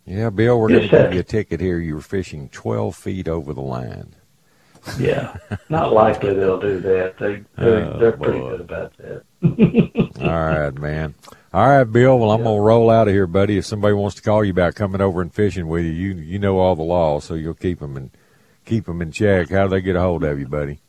[0.07, 1.79] Yeah, Bill, we're going to give you a ticket here.
[1.81, 4.15] You were fishing 12 feet over the line.
[5.01, 5.37] yeah.
[5.69, 7.19] not likely they'll do that.
[7.19, 9.25] They they're, Oh, they're pretty good about that.
[10.21, 11.15] All right, man.
[11.53, 12.19] All right, Bill.
[12.19, 13.59] Well, I'm gonna roll out of here, buddy.
[13.59, 16.39] If somebody wants to call you about coming over and fishing with you, you you
[16.39, 18.11] know all the laws, so you'll keep them and
[18.65, 19.49] keep them in check.
[19.51, 20.81] How do they get a hold of you, buddy?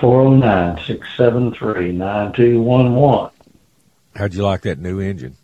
[0.00, 3.30] Four zero nine six seven three nine two one one.
[4.14, 5.36] How'd you like that new engine?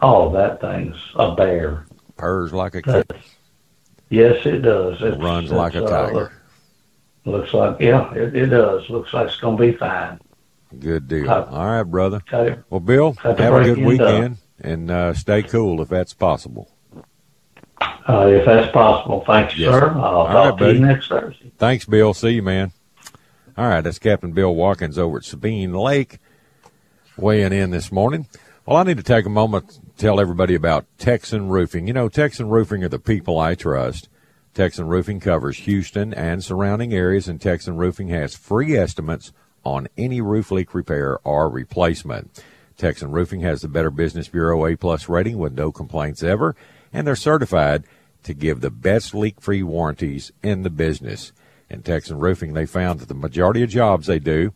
[0.00, 1.86] Oh, that thing's a bear.
[2.16, 3.10] Purrs like a cat.
[4.10, 5.00] yes, it does.
[5.02, 6.32] It runs like a tiger.
[7.24, 8.88] looks like yeah, it, it does.
[8.90, 10.20] Looks like it's gonna be fine.
[10.78, 11.30] Good deal.
[11.30, 12.20] Uh, All right, brother.
[12.32, 12.60] Okay.
[12.70, 16.70] Well, Bill, Have have a good weekend and uh, stay cool if that's possible.
[17.80, 19.80] Uh, if that's possible, thank you, Yes, sir.
[19.80, 19.88] sir.
[19.90, 20.78] I'll All talk right, to buddy.
[20.78, 21.50] you next Thursday.
[21.58, 22.12] Thanks, Bill.
[22.12, 22.72] See you, man.
[23.56, 26.18] All right, that's Captain Bill Watkins over at Sabine Lake
[27.16, 28.26] weighing in this morning.
[28.66, 31.86] Well, I need to take a moment tell everybody about Texan Roofing.
[31.86, 34.08] You know, Texan Roofing are the people I trust.
[34.52, 39.32] Texan Roofing covers Houston and surrounding areas, and Texan Roofing has free estimates
[39.64, 42.42] on any roof leak repair or replacement.
[42.76, 46.54] Texan Roofing has the Better Business Bureau A plus rating with no complaints ever,
[46.92, 47.84] and they're certified
[48.24, 51.32] to give the best leak-free warranties in the business.
[51.70, 54.52] In Texan Roofing, they found that the majority of jobs they do,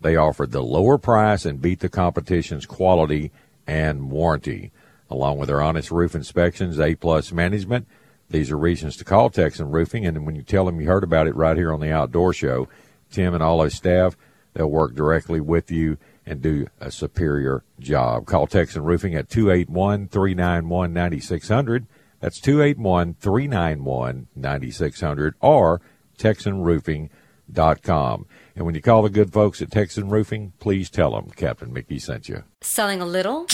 [0.00, 3.32] they offered the lower price and beat the competition's quality
[3.66, 4.72] and warranty.
[5.10, 7.86] Along with their honest roof inspections, A plus management,
[8.30, 10.06] these are reasons to call Texan Roofing.
[10.06, 12.68] And when you tell them you heard about it right here on the Outdoor Show,
[13.10, 14.16] Tim and all his staff,
[14.54, 18.26] they'll work directly with you and do a superior job.
[18.26, 21.86] Call Texan Roofing at 281 391 9600.
[22.20, 25.82] That's 281 391 9600 or
[26.18, 28.26] TexanRoofing.com.
[28.56, 31.98] And when you call the good folks at Texan Roofing, please tell them Captain Mickey
[31.98, 32.44] sent you.
[32.60, 33.46] Selling a little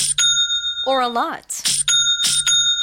[0.87, 1.63] or a lot?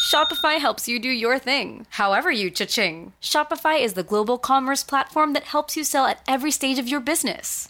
[0.07, 3.11] Shopify helps you do your thing, however you cha-ching.
[3.21, 7.01] Shopify is the global commerce platform that helps you sell at every stage of your
[7.01, 7.69] business.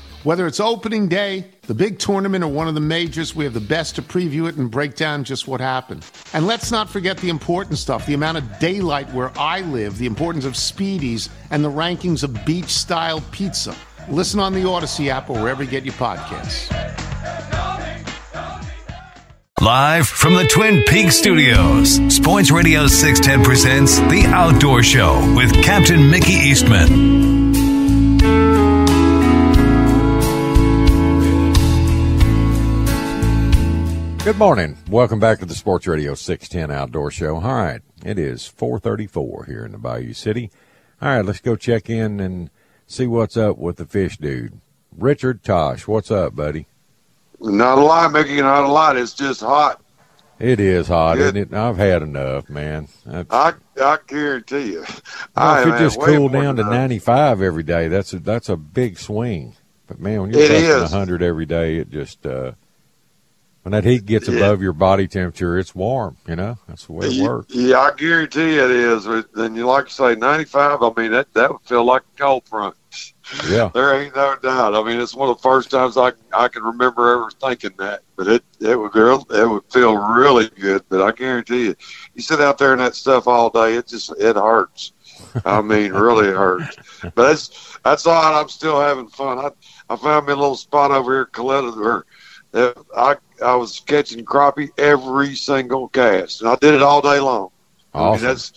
[0.23, 3.59] Whether it's opening day, the big tournament, or one of the majors, we have the
[3.59, 6.05] best to preview it and break down just what happened.
[6.33, 10.05] And let's not forget the important stuff the amount of daylight where I live, the
[10.05, 13.75] importance of speedies, and the rankings of beach style pizza.
[14.09, 16.69] Listen on the Odyssey app or wherever you get your podcasts.
[19.59, 26.09] Live from the Twin Peaks studios, Sports Radio 610 presents The Outdoor Show with Captain
[26.09, 27.30] Mickey Eastman.
[34.23, 34.77] Good morning.
[34.87, 37.37] Welcome back to the Sports Radio 610 Outdoor Show.
[37.37, 40.51] All right, it is 434 here in the Bayou City.
[41.01, 42.51] All right, let's go check in and
[42.85, 44.61] see what's up with the fish dude.
[44.95, 46.67] Richard Tatsch, what's up, buddy?
[47.39, 48.39] Not a lot, Mickey.
[48.41, 48.95] Not a lot.
[48.95, 49.81] It's just hot.
[50.37, 51.53] It is hot, isn't it?
[51.53, 52.89] I've had enough, man.
[53.03, 54.85] That's, I I guarantee you.
[55.35, 58.99] I if it just cooled down to 95 every day, that's a, that's a big
[58.99, 59.55] swing.
[59.87, 60.81] But man, when you're It touching.
[60.81, 62.51] 100 every day, it just uh,
[63.63, 64.35] when that heat gets Yeah.
[64.37, 66.17] above your body temperature, it's warm.
[66.27, 67.53] You know, that's the way it works.
[67.53, 69.07] Yeah, I guarantee it is.
[69.33, 70.81] Then you like to say ninety five.
[70.81, 72.75] I mean that that would feel like a cold front.
[73.47, 74.75] Yeah, There ain't no doubt.
[74.75, 78.01] I mean, it's one of the first times I I can remember ever thinking that.
[78.17, 80.83] But it it would real it would feel really good.
[80.89, 81.75] But I guarantee you,
[82.15, 84.93] you sit out there in that stuff all day, it just it hurts.
[85.45, 86.75] I mean, really hurts.
[87.15, 88.39] But that's that's all right.
[88.41, 89.37] I'm still having fun.
[89.39, 89.49] I
[89.89, 91.75] I found me a little spot over here, Coletta,
[92.53, 97.19] where I I was catching crappie every single cast, and I did it all day
[97.19, 97.49] long.
[97.93, 98.53] I mean, that's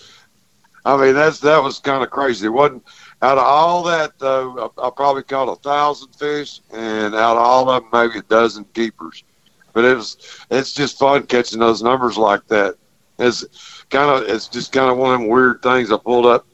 [0.85, 2.47] I mean, that's that was kind of crazy.
[2.47, 2.85] It wasn't
[3.23, 4.73] out of all that though.
[4.79, 8.23] I, I probably caught a thousand fish, and out of all of them, maybe a
[8.23, 9.25] dozen keepers.
[9.73, 10.17] But it was
[10.51, 12.77] it's just fun catching those numbers like that.
[13.19, 13.45] It's
[13.91, 15.91] kind of it's just kind of one of them weird things.
[15.91, 16.47] I pulled up.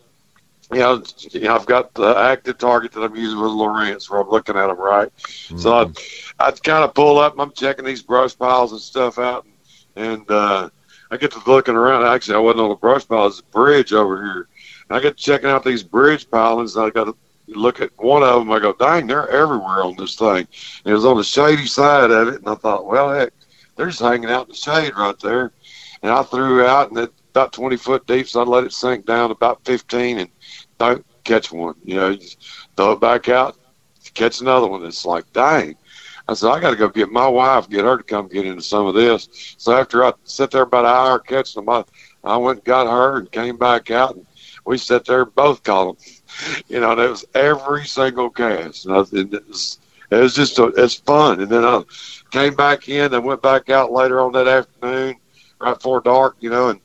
[0.73, 1.03] You know,
[1.33, 4.57] you know, I've got the active target that I'm using with Lowrance, where I'm looking
[4.57, 5.11] at them right.
[5.57, 5.73] So
[6.39, 7.35] I, I kind of pull up.
[7.39, 9.47] I'm checking these brush piles and stuff out,
[9.97, 10.71] and, and uh,
[11.11, 12.07] I get to looking around.
[12.07, 14.49] Actually, I wasn't on the brush pile; it's a bridge over here.
[14.89, 16.77] And I get to checking out these bridge pilings.
[16.77, 17.17] And I got to
[17.49, 18.53] look at one of them.
[18.53, 20.47] I go, "Dang, they're everywhere on this thing."
[20.85, 23.33] And it was on the shady side of it, and I thought, "Well, heck,
[23.75, 25.53] they're just hanging out in the shade right there."
[26.03, 29.07] And I threw out, and it about 20 foot deep, so I let it sink
[29.07, 30.29] down about 15, and
[30.81, 31.75] don't catch one.
[31.85, 32.27] You know, you
[32.77, 33.57] throw it back out,
[34.15, 34.85] catch another one.
[34.85, 35.77] It's like, dang.
[36.29, 38.63] I said, I got to go get my wife, get her to come get into
[38.63, 39.29] some of this.
[39.59, 41.85] So after I sat there about an hour catching them, I,
[42.23, 44.27] I went and got her and came back out, and
[44.65, 46.07] we sat there both caught them.
[46.69, 48.87] You know, and it was every single cast.
[48.87, 49.81] And I, it, was,
[50.13, 51.41] it was just, a, it's fun.
[51.41, 51.83] And then I
[52.31, 55.17] came back in and went back out later on that afternoon,
[55.61, 56.81] right before dark, you know, and,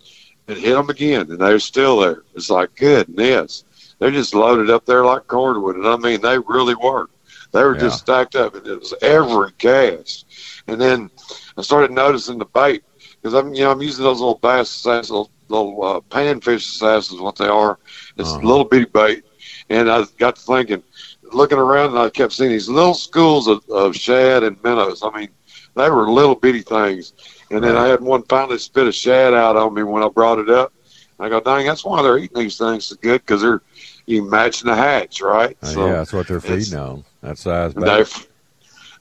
[0.47, 1.29] and hit them again.
[1.29, 2.23] And they were still there.
[2.33, 3.64] It's like, goodness.
[3.99, 5.75] They're just loaded up there like cordwood.
[5.75, 7.09] And I mean, they really were.
[7.51, 10.25] They were just stacked up, and it was every cast.
[10.67, 11.09] And then
[11.57, 12.83] I started noticing the bait
[13.21, 17.21] because I'm, you know, I'm using those little bass assassins, little, little uh, panfish assassins,
[17.21, 17.79] what they are.
[18.17, 19.23] It's a little bitty bait,
[19.69, 20.83] and I got to thinking,
[21.31, 25.01] looking around, and I kept seeing these little schools of, of shad and minnows.
[25.03, 25.29] I mean,
[25.75, 27.13] they were little bitty things.
[27.51, 30.39] And then I had one finally spit a shad out on me when I brought
[30.39, 30.73] it up.
[31.19, 33.61] I go, dang, that's why they're eating these things so good because they're
[34.05, 35.57] you matching the hatch, right?
[35.61, 37.03] Uh, So yeah, that's what they're feeding on.
[37.21, 38.03] That size they,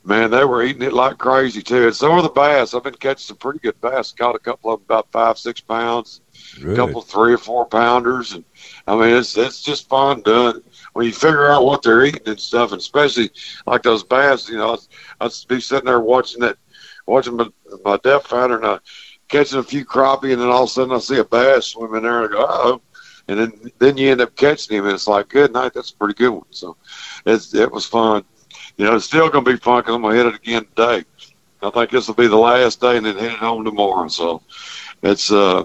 [0.04, 1.86] man, they were eating it like crazy too.
[1.86, 2.74] And so are the bass.
[2.74, 4.12] I've been catching some pretty good bass.
[4.12, 6.20] Caught a couple of them about five, six pounds.
[6.56, 6.76] A Good.
[6.76, 8.44] couple three or four pounders, and
[8.86, 10.64] I mean it's it's just fun doing it.
[10.92, 13.30] when you figure out what they're eating and stuff, and especially
[13.66, 14.48] like those bass.
[14.48, 14.78] You know, I'd,
[15.20, 16.58] I'd be sitting there watching that,
[17.06, 17.48] watching my,
[17.84, 18.78] my depth finder, and I
[19.28, 22.02] catching a few crappie, and then all of a sudden I see a bass swimming
[22.02, 22.80] there, and I go, oh.
[23.28, 25.96] And then, then you end up catching him, and it's like, good night, that's a
[25.96, 26.44] pretty good one.
[26.50, 26.76] So,
[27.24, 28.24] it's it was fun.
[28.76, 30.66] You know, it's still going to be fun because I'm going to hit it again
[30.66, 31.04] today.
[31.62, 34.08] I think this will be the last day, and then hit it home tomorrow.
[34.08, 34.42] So,
[35.02, 35.64] it's uh,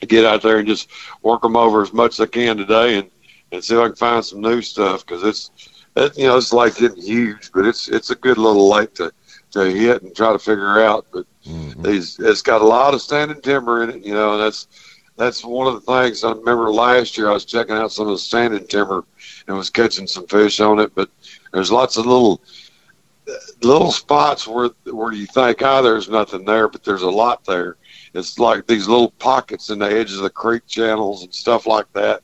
[0.00, 0.88] get out there and just
[1.22, 3.10] work them over as much as I can today, and
[3.52, 5.50] and see if I can find some new stuff because it's,
[5.96, 9.12] it, you know, it's like getting huge, but it's it's a good little lake to
[9.52, 11.06] to hit and try to figure out.
[11.12, 11.24] But
[11.82, 14.68] these, it's got a lot of standing timber in it, you know, and that's
[15.18, 18.12] that's one of the things I remember last year I was checking out some of
[18.12, 19.04] the standing timber
[19.46, 21.10] and was catching some fish on it, but
[21.52, 22.40] there's lots of little
[23.60, 27.76] little spots where where you think, oh, there's nothing there, but there's a lot there.
[28.14, 31.92] It's like these little pockets in the edges of the creek channels and stuff like
[31.92, 32.22] that.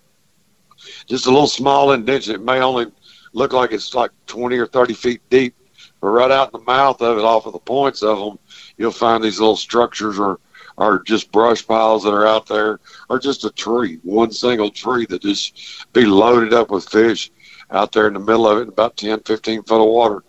[1.06, 2.36] Just a little small indentation.
[2.36, 2.86] It may only
[3.32, 5.54] look like it's like 20 or 30 feet deep,
[6.00, 8.38] but right out in the mouth of it, off of the points of them,
[8.78, 10.38] you'll find these little structures or
[10.76, 15.06] or just brush piles that are out there, or just a tree, one single tree
[15.06, 17.30] that just be loaded up with fish
[17.70, 20.24] out there in the middle of it, about 10, 15 foot of water.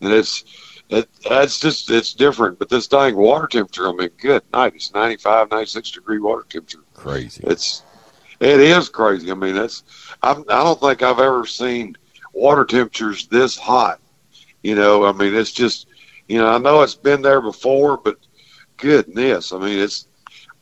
[0.00, 0.44] And it's,
[0.88, 2.58] it, it's just, it's different.
[2.58, 4.74] But this dang water temperature, I mean, good night.
[4.74, 6.84] It's 95, 96 degree water temperature.
[6.94, 7.42] Crazy.
[7.46, 7.82] It's,
[8.40, 9.30] it is crazy.
[9.30, 9.82] I mean, that's,
[10.22, 11.96] I'm, I don't think I've ever seen
[12.32, 14.00] water temperatures this hot.
[14.62, 15.86] You know, I mean, it's just,
[16.28, 18.16] you know, I know it's been there before, but
[18.78, 20.08] goodness, I mean, it's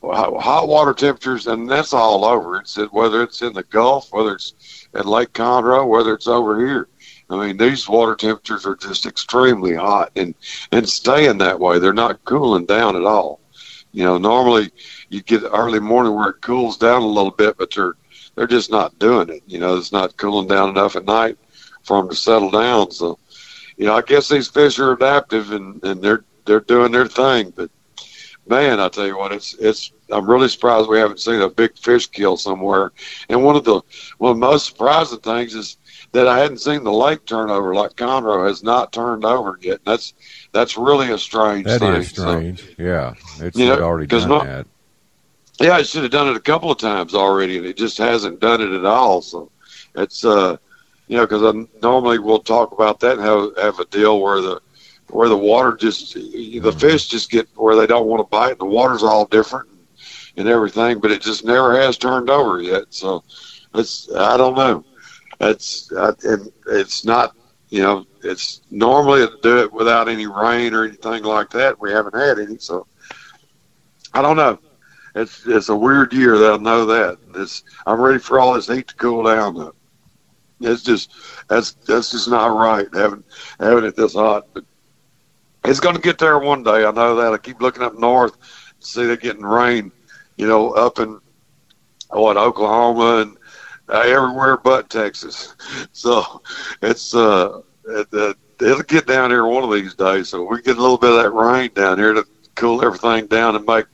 [0.02, 2.58] hot water temperatures, and that's all over.
[2.58, 6.88] It's whether it's in the Gulf, whether it's at Lake Conroe, whether it's over here.
[7.28, 10.34] I mean, these water temperatures are just extremely hot and
[10.72, 11.78] and staying that way.
[11.78, 13.40] They're not cooling down at all.
[13.92, 14.70] You know, normally
[15.08, 17.96] you get early morning where it cools down a little bit, but they're
[18.36, 19.42] they're just not doing it.
[19.46, 21.38] You know, it's not cooling down enough at night
[21.82, 22.90] for them to settle down.
[22.90, 23.18] So,
[23.76, 27.52] you know, I guess these fish are adaptive and and they're they're doing their thing,
[27.56, 27.70] but
[28.48, 29.92] man, I tell you what, it's it's.
[30.10, 32.92] I'm really surprised we haven't seen a big fish kill somewhere.
[33.28, 33.80] And one of the
[34.18, 35.76] one of the most surprising things is
[36.12, 39.80] that I hadn't seen the lake turn over like Conroe has not turned over yet.
[39.84, 40.14] That's
[40.52, 41.94] that's really a strange That thing.
[41.94, 42.60] is strange.
[42.60, 44.66] So, yeah, it's You know, already done not- that.
[45.60, 48.40] yeah, it should have done it a couple of times already, and it just hasn't
[48.40, 49.22] done it at all.
[49.22, 49.50] So
[49.96, 50.56] it's uh,
[51.08, 54.60] you know, because normally we'll talk about that and have have a deal where the
[55.10, 56.78] where the water just the mm-hmm.
[56.78, 59.68] fish just get where they don't want to bite, the water's all different
[60.36, 62.84] and everything, but it just never has turned over yet.
[62.90, 63.24] So
[63.74, 64.84] it's I don't know.
[65.40, 67.36] It's I, and it's not
[67.68, 71.80] you know it's normally to do it without any rain or anything like that.
[71.80, 72.86] We haven't had any, so
[74.12, 74.58] I don't know.
[75.14, 76.38] It's it's a weird year.
[76.38, 77.18] That I know that.
[77.36, 79.74] It's I'm ready for all this heat to cool down though.
[80.60, 81.12] It's just
[81.48, 83.24] that's that's just not right having
[83.58, 84.46] having it this hot.
[84.52, 84.64] But
[85.66, 86.84] it's going to get there one day.
[86.84, 87.32] I know that.
[87.32, 88.36] I keep looking up north,
[88.80, 89.92] see they're getting rain,
[90.36, 91.20] you know, up in
[92.10, 93.36] what Oklahoma and
[93.88, 95.54] uh, everywhere but Texas.
[95.92, 96.42] So
[96.82, 100.28] it's uh, it, uh, it'll get down here one of these days.
[100.28, 103.56] So we get a little bit of that rain down here to cool everything down
[103.56, 103.86] and make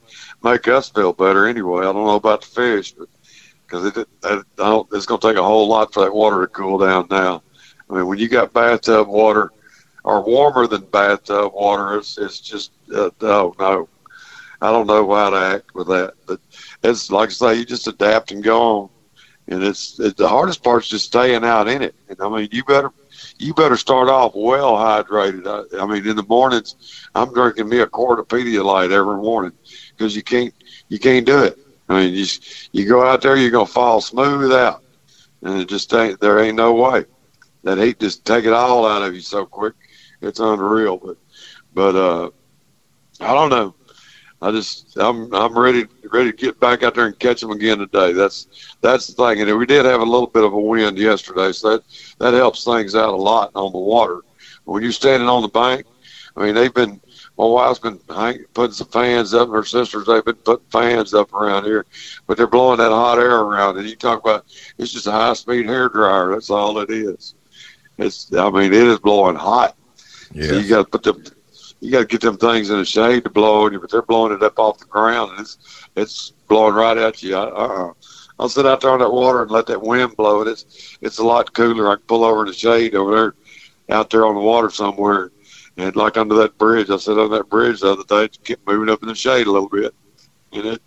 [0.42, 1.46] make us feel better.
[1.46, 3.08] Anyway, I don't know about the fish, but
[3.66, 6.42] because it, it, I don't, it's going to take a whole lot for that water
[6.42, 7.42] to cool down now.
[7.88, 9.50] I mean, when you got bathtub water
[10.04, 13.88] or warmer than bathtub water, it's it's just uh, oh no,
[14.60, 16.14] I don't know how to act with that.
[16.26, 16.40] But
[16.82, 18.88] it's like I say, you just adapt and go on.
[19.48, 21.96] And it's, the hardest part's just staying out in it.
[22.08, 22.92] And I mean, you better
[23.38, 25.46] you better start off well hydrated.
[25.46, 26.76] I, I mean, in the mornings,
[27.14, 29.52] I'm drinking me a quart of Pedialyte every morning
[29.96, 30.54] because you can't
[30.88, 31.58] you can't do it.
[31.88, 32.24] I mean, you
[32.72, 34.82] you go out there, you're gonna fall smooth out,
[35.42, 37.04] and it just ain't there ain't no way.
[37.64, 39.74] That heat just take it all out of you so quick.
[40.22, 40.96] It's unreal.
[40.98, 41.16] But
[41.74, 42.30] but uh,
[43.20, 43.74] I don't know.
[44.42, 47.78] I just I'm I'm ready ready to get back out there and catch them again
[47.78, 48.12] today.
[48.12, 49.40] That's that's the thing.
[49.40, 51.84] And we did have a little bit of a wind yesterday, so that
[52.18, 54.22] that helps things out a lot on the water.
[54.64, 55.86] When you're standing on the bank,
[56.36, 57.00] I mean they've been
[57.38, 57.98] my wife's been
[58.52, 61.86] putting some fans up, and her sisters they've been putting fans up around here,
[62.26, 63.78] but they're blowing that hot air around.
[63.78, 64.44] And you talk about
[64.76, 66.30] it's just a high speed hair dryer.
[66.32, 67.36] That's all it is.
[67.96, 69.76] It's I mean it is blowing hot.
[70.40, 71.22] So you got to put them
[71.82, 74.32] you got to get them things in the shade to blow you, but they're blowing
[74.32, 75.58] it up off the ground, and it's
[75.96, 77.36] it's blowing right at you.
[77.36, 77.92] I, uh-uh.
[78.38, 80.48] I'll sit out there on that water and let that wind blow it.
[80.48, 81.90] It's it's a lot cooler.
[81.90, 83.34] I can pull over in the shade over there,
[83.96, 85.32] out there on the water somewhere,
[85.76, 86.88] and like under that bridge.
[86.88, 89.52] I sat on that bridge the other day, kept moving up in the shade a
[89.52, 89.92] little bit,
[90.52, 90.82] and it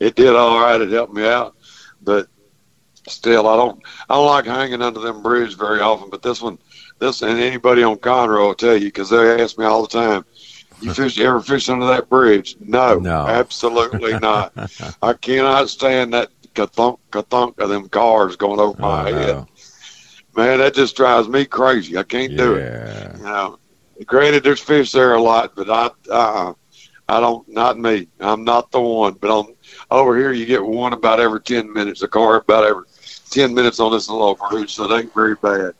[0.00, 0.80] it did all right.
[0.80, 1.56] It helped me out,
[2.00, 2.28] but
[3.06, 6.08] still, I don't I don't like hanging under them bridges very often.
[6.08, 6.58] But this one,
[6.98, 10.24] this and anybody on Conroe will tell you because they ask me all the time.
[10.80, 11.18] You fish?
[11.18, 12.56] Ever fish under that bridge?
[12.60, 13.26] No, No.
[13.26, 14.52] absolutely not.
[15.02, 19.46] I cannot stand that ka-thunk, ka-thunk of them cars going over my I head.
[20.36, 21.96] Man, that just drives me crazy.
[21.96, 22.60] I can't do it.
[22.72, 23.16] Yeah.
[23.16, 23.58] You know,
[24.06, 26.52] granted, there's fish there a lot, but I, uh,
[27.08, 28.06] I don't, not me.
[28.20, 29.14] I'm not the one.
[29.14, 29.54] But on
[29.90, 32.02] over here, you get one about every ten minutes.
[32.02, 32.84] A car about every
[33.30, 35.72] ten minutes on this little bridge, so it ain't very bad.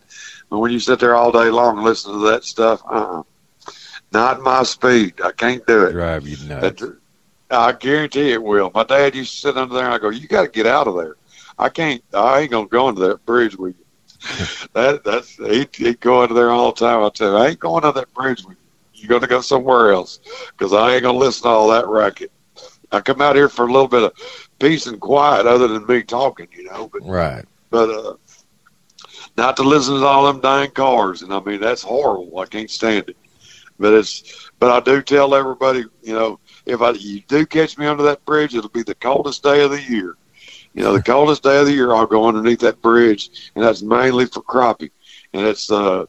[0.50, 3.22] But when you sit there all day long and listen to that stuff, uh, uh
[4.12, 5.20] not my speed.
[5.22, 5.92] I can't do it.
[5.92, 6.80] Drive you nuts.
[6.80, 6.98] That-
[7.50, 8.70] I guarantee it will.
[8.74, 10.96] My dad used to sit under there and I go, You gotta get out of
[10.96, 11.16] there.
[11.58, 13.84] I can't I ain't gonna go into that bridge with you.
[14.74, 17.02] that that's he'd, he'd go under there all the time.
[17.02, 19.02] I tell you, I ain't going under that bridge with you.
[19.02, 20.20] You're gonna go somewhere else
[20.56, 22.30] because I ain't gonna listen to all that racket.
[22.90, 24.12] I come out here for a little bit of
[24.58, 26.90] peace and quiet, other than me talking, you know.
[26.92, 27.44] But Right.
[27.70, 28.14] but uh,
[29.38, 32.38] not to listen to all them dang cars, and I mean that's horrible.
[32.40, 33.16] I can't stand it.
[33.78, 37.86] But it's but I do tell everybody, you know, if I you do catch me
[37.86, 40.16] under that bridge, it'll be the coldest day of the year.
[40.74, 43.82] You know, the coldest day of the year, I'll go underneath that bridge, and that's
[43.82, 44.90] mainly for crappie.
[45.32, 46.06] And it's uh,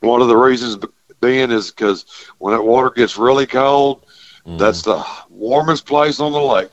[0.00, 0.76] one of the reasons
[1.20, 2.04] being is because
[2.38, 4.04] when that water gets really cold,
[4.56, 6.70] that's the warmest place on the lake.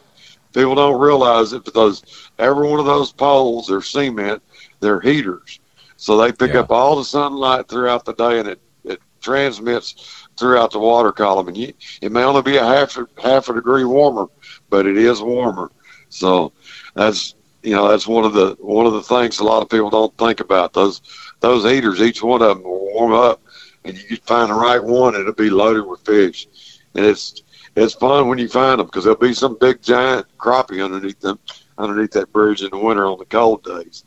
[0.53, 2.03] People don't realize it because
[2.39, 4.41] every one of those poles are cement,
[4.79, 5.59] they're heaters.
[5.97, 6.61] So they pick Yeah.
[6.61, 11.47] up all the sunlight throughout the day and it, it transmits throughout the water column.
[11.47, 14.27] And you, it may only be a half a, half a degree warmer,
[14.69, 15.71] but it is warmer.
[16.09, 16.53] So
[16.95, 19.89] that's you know that's one of the one of the things a lot of people
[19.89, 20.73] don't think about.
[20.73, 21.01] Those
[21.41, 23.41] those heaters, each one of them will warm up,
[23.83, 26.47] and you can find the right one, and it'll be loaded with fish,
[26.95, 27.41] and it's
[27.75, 31.39] it's fun when you find them because there'll be some big giant crappie underneath them
[31.77, 34.03] underneath that bridge in the winter on the cold days.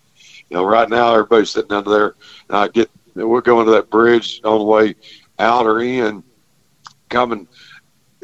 [0.50, 2.14] You know, right now everybody's sitting under there,
[2.48, 4.94] and I get we're going to that bridge on the way
[5.38, 6.22] out or in,
[7.08, 7.48] coming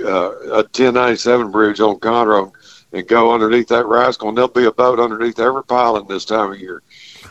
[0.01, 2.53] uh, a 1097 bridge on Conroe
[2.93, 6.53] and go underneath that rascal, and there'll be a boat underneath every pilot this time
[6.53, 6.83] of year.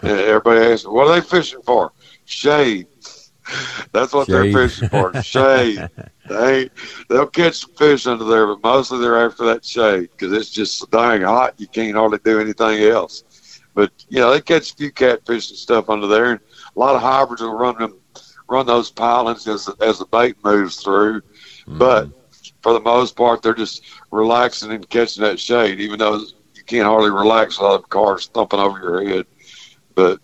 [0.02, 1.92] And everybody asks, "What are they fishing for?"
[2.26, 2.88] Shade.
[3.92, 5.14] That's what they're fishing for.
[5.22, 5.88] Shade.
[6.28, 6.70] they
[7.10, 10.78] they'll catch some fish under there, but mostly they're after that shade because it's just
[10.78, 11.54] so dang hot.
[11.58, 13.24] You can't hardly do anything else.
[13.76, 16.40] But you know they catch a few catfish and stuff under there, and
[16.76, 18.00] a lot of hybrids will run them
[18.48, 21.22] run those pilings as as the bait moves through.
[21.22, 21.78] Mm-hmm.
[21.78, 22.10] But
[22.62, 26.18] for the most part, they're just relaxing and catching that shade, even though
[26.56, 29.26] you can't hardly relax without the cars thumping over your head.
[29.94, 30.20] But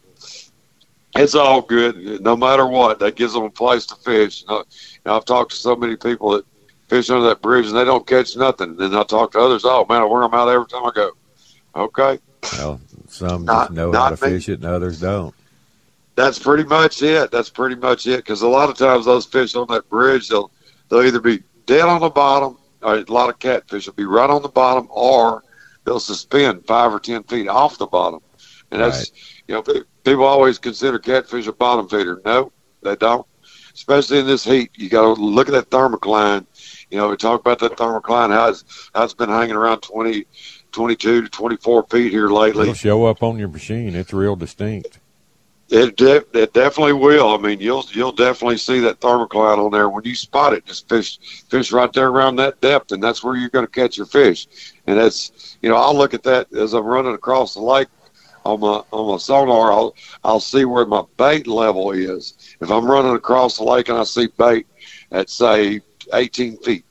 [1.16, 3.00] it's all good, no matter what.
[3.00, 4.42] That gives them a place to fish.
[4.42, 6.46] You know, you know, I've talked to so many people that
[6.88, 8.76] fish under that bridge and they don't catch nothing.
[8.76, 9.64] Then I talk to others.
[9.66, 11.12] Oh man, I wear them out every time I go.
[11.76, 12.20] Okay,
[12.58, 12.82] Well,
[13.12, 14.32] some Not- just know how to me.
[14.34, 15.34] fish it, and others don't.
[16.16, 17.32] that's pretty much it.
[17.32, 18.18] That's pretty much it.
[18.18, 20.52] Because a lot of times those fish on that bridge, they'll
[20.90, 24.30] they'll either be dead on the bottom, or a lot of catfish will be right
[24.30, 25.44] on the bottom, or
[25.86, 28.20] they'll suspend five or ten feet off the bottom.
[28.72, 29.12] And that's
[29.48, 29.64] you know
[30.04, 32.22] people always consider catfish a bottom feeder.
[32.26, 32.52] No,
[32.82, 33.26] they don't.
[33.74, 36.46] Especially in this heat, you got to look at that thermocline.
[36.92, 40.26] You know, we talk about that thermocline how it's how it's been hanging around 20,
[40.72, 42.64] 22 to twenty four feet here lately.
[42.64, 43.96] It'll show up on your machine.
[43.96, 45.00] It's real distinct.
[45.70, 47.34] It, de- it definitely will.
[47.34, 50.66] I mean, you'll you'll definitely see that thermocline on there when you spot it.
[50.66, 51.18] Just fish
[51.50, 54.48] fish right there around that depth, and that's where you're going to catch your fish.
[54.86, 57.88] And that's you know I'll look at that as I'm running across the lake
[58.44, 59.72] on my on my sonar.
[59.72, 62.58] I'll I'll see where my bait level is.
[62.60, 64.68] If I'm running across the lake and I see bait
[65.10, 65.80] at say
[66.14, 66.86] 18 feet,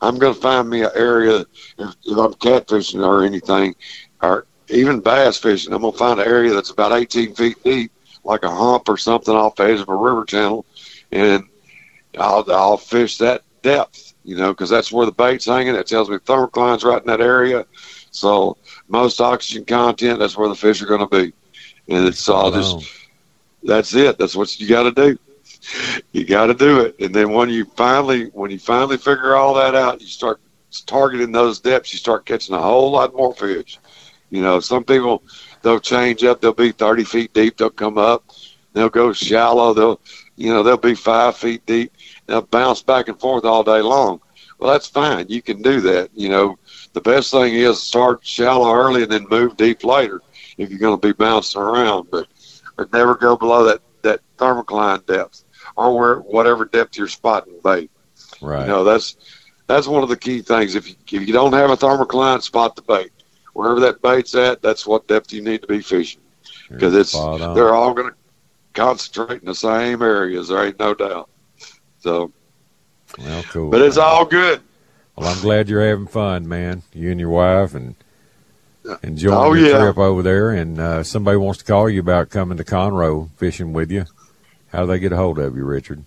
[0.00, 1.46] I'm going to find me an area.
[1.78, 3.74] If, if I'm catfishing or anything,
[4.22, 7.92] or even bass fishing, I'm going to find an area that's about 18 feet deep
[8.24, 10.64] like a hump or something off the edge of a river channel,
[11.10, 11.44] and
[12.18, 15.74] I'll I'll fish that depth, you know, because that's where the bait's hanging.
[15.74, 17.66] It tells me thermocline's right in that area,
[18.10, 18.56] so
[18.88, 21.32] most oxygen content, that's where the fish are going to be,
[21.88, 23.02] and it's all just
[23.64, 24.18] that's it.
[24.18, 25.18] That's what you got to do.
[26.12, 29.54] You got to do it, and then when you finally when you finally figure all
[29.54, 30.40] that out, you start
[30.86, 31.92] targeting those depths.
[31.92, 33.78] You start catching a whole lot more fish.
[34.30, 35.22] You know, some people
[35.62, 36.40] they'll change up.
[36.40, 37.56] They'll be 30 feet deep.
[37.56, 38.24] They'll come up.
[38.72, 39.74] They'll go shallow.
[39.74, 40.00] They'll,
[40.36, 41.92] you know, they'll be five feet deep.
[42.26, 44.20] They'll bounce back and forth all day long.
[44.58, 45.26] Well, that's fine.
[45.28, 46.10] You can do that.
[46.14, 46.58] You know,
[46.92, 50.22] the best thing is start shallow early and then move deep later
[50.56, 52.10] if you're going to be bouncing around.
[52.10, 52.28] But,
[52.76, 55.44] but never go below that, that thermocline depth
[55.76, 57.90] or where whatever depth you're spotting the bait.
[58.40, 58.62] Right.
[58.62, 59.16] You know, that's
[59.66, 60.74] that's one of the key things.
[60.74, 63.10] If you, if you don't have a thermocline, spot the bait.
[63.54, 66.20] Wherever that bait's at, that's what depth you need to be fishing
[66.70, 67.14] because it's
[67.54, 68.14] they're all going to
[68.74, 70.48] concentrate in the same areas.
[70.48, 71.28] There ain't no doubt.
[72.00, 72.32] So,
[73.18, 73.70] Well, cool.
[73.70, 74.60] but it's all good.
[75.16, 76.82] Well, I'm glad you're having fun, man.
[76.94, 77.94] You and your wife and
[79.02, 79.78] enjoying Oh, your yeah.
[79.78, 80.50] trip over there.
[80.50, 84.06] And uh, somebody wants to call you about coming to Conroe fishing with you.
[84.72, 86.02] How do they get a hold of you, Richard?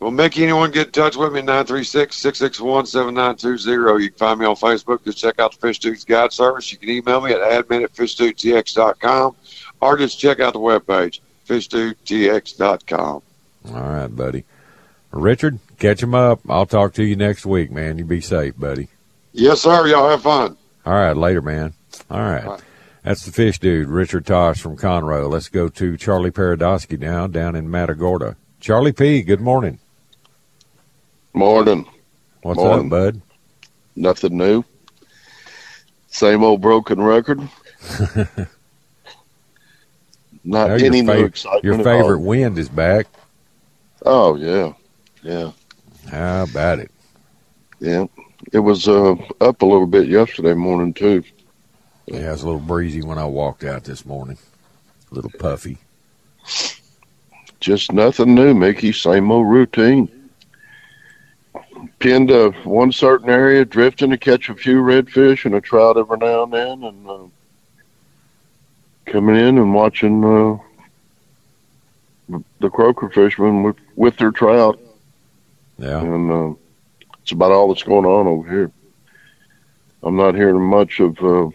[0.00, 1.40] Well, Mickey, anyone get in touch with me?
[1.42, 4.02] 936-661-7920.
[4.02, 5.02] You can find me on Facebook.
[5.04, 6.70] Just check out the Fish Dudes Guide Service.
[6.70, 9.34] You can email me at admin at fishdudetx.com
[9.80, 11.18] or just check out the webpage,
[11.48, 13.22] fishdudetx.com.
[13.70, 14.44] All right, buddy.
[15.10, 16.40] Richard, catch him up.
[16.48, 17.98] I'll talk to you next week, man.
[17.98, 18.86] You be safe, buddy.
[19.32, 19.88] Yes, sir.
[19.88, 20.56] Y'all have fun.
[20.86, 21.74] All right, later, man.
[22.10, 22.60] All right.
[23.08, 25.30] That's the fish dude, Richard Tatsch from Conroe.
[25.30, 28.36] Let's go to Charlie Paradowski now down in Matagorda.
[28.60, 29.78] Charlie P., good morning.
[31.32, 31.86] Morning.
[32.42, 32.84] What's Morning.
[32.84, 33.22] up, bud?
[33.96, 34.62] Nothing new.
[36.08, 37.38] Same old broken record.
[40.44, 41.64] Not Now any your, new fav- excitement.
[41.64, 43.06] your favorite wind is back.
[44.04, 44.74] Oh yeah,
[45.22, 45.52] yeah,
[46.10, 46.90] How about it?
[47.80, 48.04] yeah.
[48.52, 51.24] It was uh, up a little bit yesterday morning too.
[52.10, 54.38] Yeah, it was a little breezy when I walked out this morning.
[55.10, 55.76] A little puffy.
[57.60, 58.92] Just nothing new, Mickey.
[58.92, 60.30] Same old routine.
[61.98, 66.16] Pinned to one certain area, drifting to catch a few redfish and a trout every
[66.16, 67.18] now and then, and uh,
[69.06, 74.80] coming in and watching uh, the croaker fishermen with, with their trout.
[75.78, 76.00] Yeah.
[76.00, 76.54] And uh,
[77.22, 78.72] it's about all that's going on over here.
[80.02, 81.50] I'm not hearing much of uh,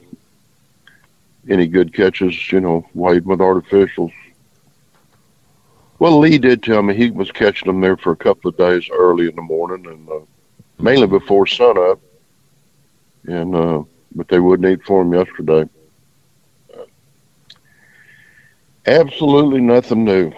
[1.49, 4.13] any good catches, you know, wading with artificials.
[5.99, 8.89] Well, Lee did tell me he was catching them there for a couple of days
[8.91, 10.19] early in the morning, and uh,
[10.79, 11.99] mainly before sunup.
[13.25, 13.83] And uh,
[14.13, 15.69] but they wouldn't eat for him yesterday.
[18.85, 20.33] Absolutely nothing new.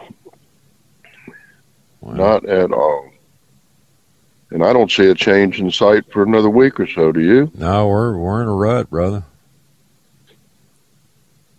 [2.04, 3.10] Not at all.
[4.52, 7.12] and I don't see a change in sight for another week or so.
[7.12, 7.52] Do you?
[7.56, 9.24] No, we're we're in a rut, brother.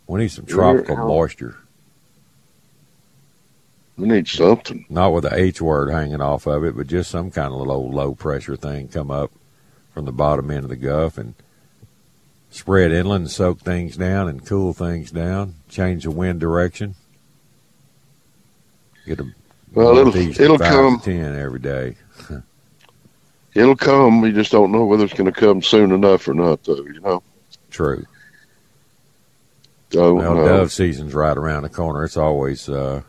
[0.07, 1.57] We need some tropical moisture.
[3.97, 4.85] We need something.
[4.89, 7.73] Not with the H word hanging off of it, but just some kind of little
[7.73, 9.31] old low pressure thing come up
[9.93, 11.33] from the bottom end of the Gulf and
[12.51, 16.95] spread inland and soak things down and cool things down, change the wind direction.
[19.05, 19.25] Get a
[19.73, 20.99] Well, it'll- it'll come.
[20.99, 21.95] ten every day.
[23.55, 24.21] It'll come.
[24.21, 26.75] We just don't know whether it's going to come soon enough or not, though.
[26.83, 27.23] You know.
[27.71, 28.05] True.
[29.89, 32.03] Don't Well, dove season's right around the corner.
[32.03, 33.03] It's always uh,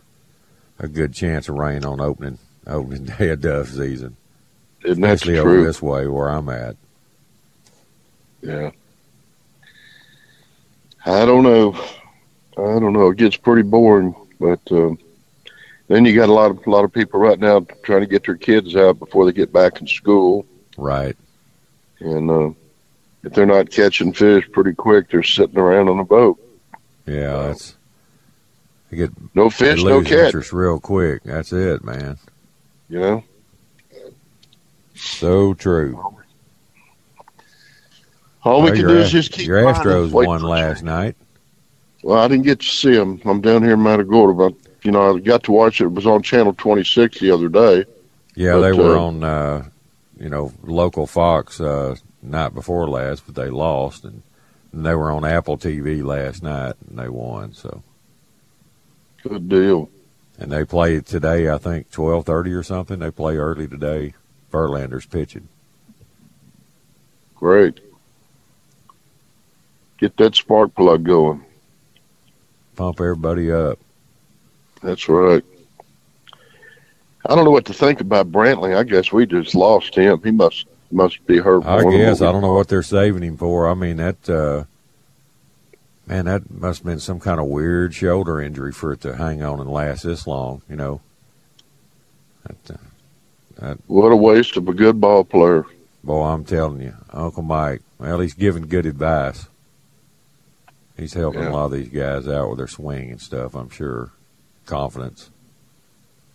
[0.79, 4.17] a good chance of rain on opening opening day of dove season.
[4.85, 5.53] Isn't that Especially true?
[5.59, 6.77] over this way where I'm at.
[8.43, 8.71] Yeah.
[11.05, 11.73] I don't know.
[12.57, 13.11] I don't know.
[13.11, 14.99] It gets pretty boring, but um,
[15.89, 18.25] then you got a lot of a lot of people right now trying to get
[18.27, 20.45] their kids out before they get back in school,
[20.77, 21.17] Right.
[22.01, 22.51] and uh,
[23.25, 26.39] if they're not catching fish pretty quick, they're sitting around on a boat.
[27.09, 27.77] Yeah, that's
[28.91, 30.27] you get No fish, no catch.
[30.27, 31.23] interest real quick.
[31.25, 32.19] That's it, man.
[32.89, 33.25] You know.
[34.95, 36.01] So true.
[38.45, 41.17] All we Well, can do is just keep your Astros won last night.
[42.03, 43.21] Well, I didn't get to see them.
[43.25, 44.55] I'm down here in Matagorda, but
[44.85, 45.85] you know, I got to watch it.
[45.85, 47.85] It was on Channel 26 the other day.
[48.37, 49.65] Yeah, But, they were uh, on uh,
[50.19, 54.23] you know local Fox uh, night before last, but they lost, and
[54.73, 57.53] they were on Apple TV last night, and they won.
[57.55, 57.83] So
[59.23, 59.91] Good deal.
[60.39, 61.49] and they play today.
[61.51, 62.99] I think twelve thirty or something.
[62.99, 64.15] They play early today.
[64.53, 65.49] Verlander's pitching.
[67.35, 67.81] Great.
[69.99, 71.45] Get that spark plug going.
[72.77, 73.79] Pump everybody up.
[74.83, 75.45] That's right.
[77.27, 78.77] I don't know what to think about Brantley.
[78.77, 80.21] I guess we just lost him.
[80.23, 81.65] He must must be hurt.
[81.67, 83.69] I guess I don't know what they're saving him for.
[83.69, 84.65] I mean that uh
[86.07, 89.43] man, that must have been some kind of weird shoulder injury for it to hang
[89.43, 90.63] on and last this long.
[90.69, 91.01] You know.
[92.47, 92.79] That, uh,
[93.59, 95.65] that, What a waste of a good ball player.
[96.03, 97.83] boy, I'm telling you, Uncle Mike.
[97.99, 99.47] Well, he's giving good advice.
[100.97, 101.51] He's helping Yeah.
[101.51, 103.55] a lot of these guys out with their swing and stuff.
[103.55, 104.11] I'm sure,
[104.67, 105.31] confidence,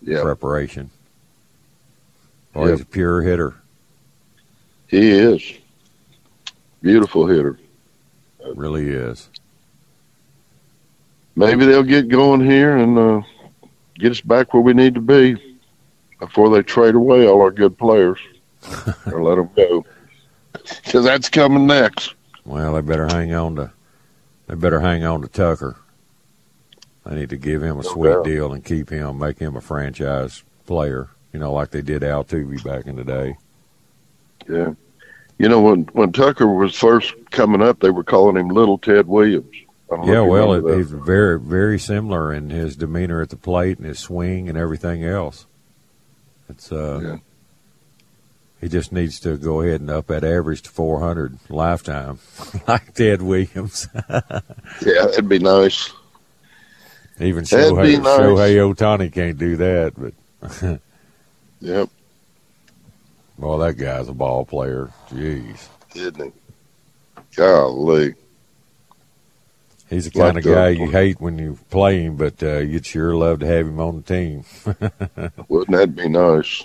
[0.01, 0.91] Yeah, preparation.
[2.54, 2.72] Boy, Yep.
[2.72, 3.56] he's a pure hitter.
[4.88, 5.42] He is.
[6.82, 7.60] Beautiful hitter.
[8.56, 9.30] Really is.
[11.36, 13.22] Maybe they'll get going here and uh,
[13.96, 15.58] get us back where we need to be
[16.20, 18.20] before they trade away all our good players
[19.12, 19.86] or let them go.
[20.54, 22.14] Because that's coming next.
[22.46, 23.72] Well, they better hang on to
[24.48, 25.78] they better hang on to Tucker.
[27.06, 30.44] They need to give him a sweet deal and keep him, make him a franchise
[30.66, 31.10] player.
[31.32, 33.38] You know, like they did Altuve back in the day.
[34.50, 34.74] Yeah.
[35.39, 39.08] You know, when when Tucker was first coming up, they were calling him Little Ted
[39.08, 39.48] Williams.
[39.91, 43.36] I don't know Yeah, well, it, he's very very similar in his demeanor at the
[43.36, 45.46] plate and his swing and everything else.
[46.50, 47.18] It's uh, Yeah.
[48.62, 52.20] he just needs to go ahead and up that average to 400 lifetime,
[52.68, 53.88] like Ted Williams.
[54.10, 54.32] yeah,
[55.06, 55.91] that'd be nice.
[57.20, 58.20] Even That'd Shohei, nice.
[58.20, 60.80] Shohei Ohtani can't do that, but
[61.62, 61.89] Yep,
[63.38, 64.90] well, that guy's a ball player.
[65.10, 65.68] Jeez.
[65.94, 67.22] didn't he?
[67.36, 68.16] Golly.
[69.90, 72.86] He's the kind Like of guy you hate when you play him, but uh, you'd
[72.86, 74.44] sure love to have him on the team.
[75.48, 76.64] Wouldn't that be nice?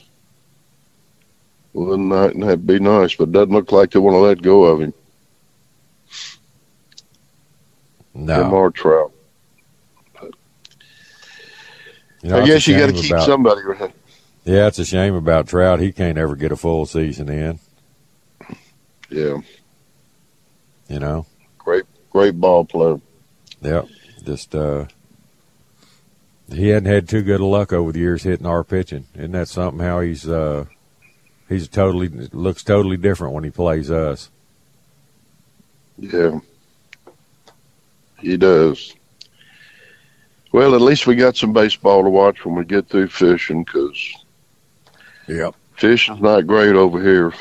[1.75, 3.15] Wouldn't that be nice?
[3.15, 4.95] But it doesn't look like they want to let go of him.
[8.15, 9.13] No, or Trout.
[12.23, 13.93] You know, I guess you got to keep about- somebody around.
[14.49, 15.79] Yeah, it's a shame about Trout.
[15.79, 17.59] He can't ever get a full season in.
[19.11, 19.41] Yeah,
[20.89, 21.27] You know.
[21.59, 22.99] great, great ball player.
[23.61, 23.89] Yep.
[24.25, 24.87] Just uh,
[26.51, 29.05] he hadn't had too good of luck over the years hitting our pitching.
[29.15, 29.85] Isn't that something?
[29.85, 30.65] How he's uh,
[31.51, 34.31] he's totally looks totally different when he plays us.
[35.99, 36.41] Yeah,
[38.19, 38.95] he does.
[40.53, 44.25] Well, at least we got some baseball to watch when we get through fishing, because
[45.29, 45.55] Yep.
[45.77, 47.33] fishing's not great over here.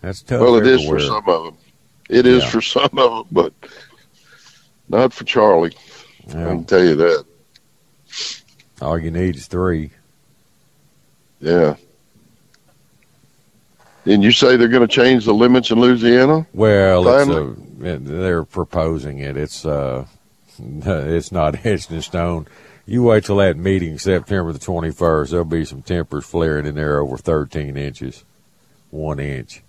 [0.00, 0.40] That's tough.
[0.40, 1.00] well, it is everywhere.
[1.00, 1.56] for some of them.
[2.08, 2.50] It is Yeah.
[2.50, 3.52] for some of them, but
[4.88, 5.76] not for Charlie.
[6.28, 7.24] I can tell you that.
[8.80, 9.90] All you need is three.
[11.40, 11.76] Yeah.
[14.04, 16.46] Didn't you say they're going to change the limits in Louisiana?
[16.54, 17.56] Well, it's Finally?
[17.82, 19.36] a, they're proposing it.
[19.36, 20.06] It's uh,
[20.58, 22.46] it's not etched in stone.
[22.86, 25.30] You wait till that meeting September the 21st.
[25.30, 28.24] There'll be some tempers flaring in there over 13 inches,
[28.90, 29.62] one inch,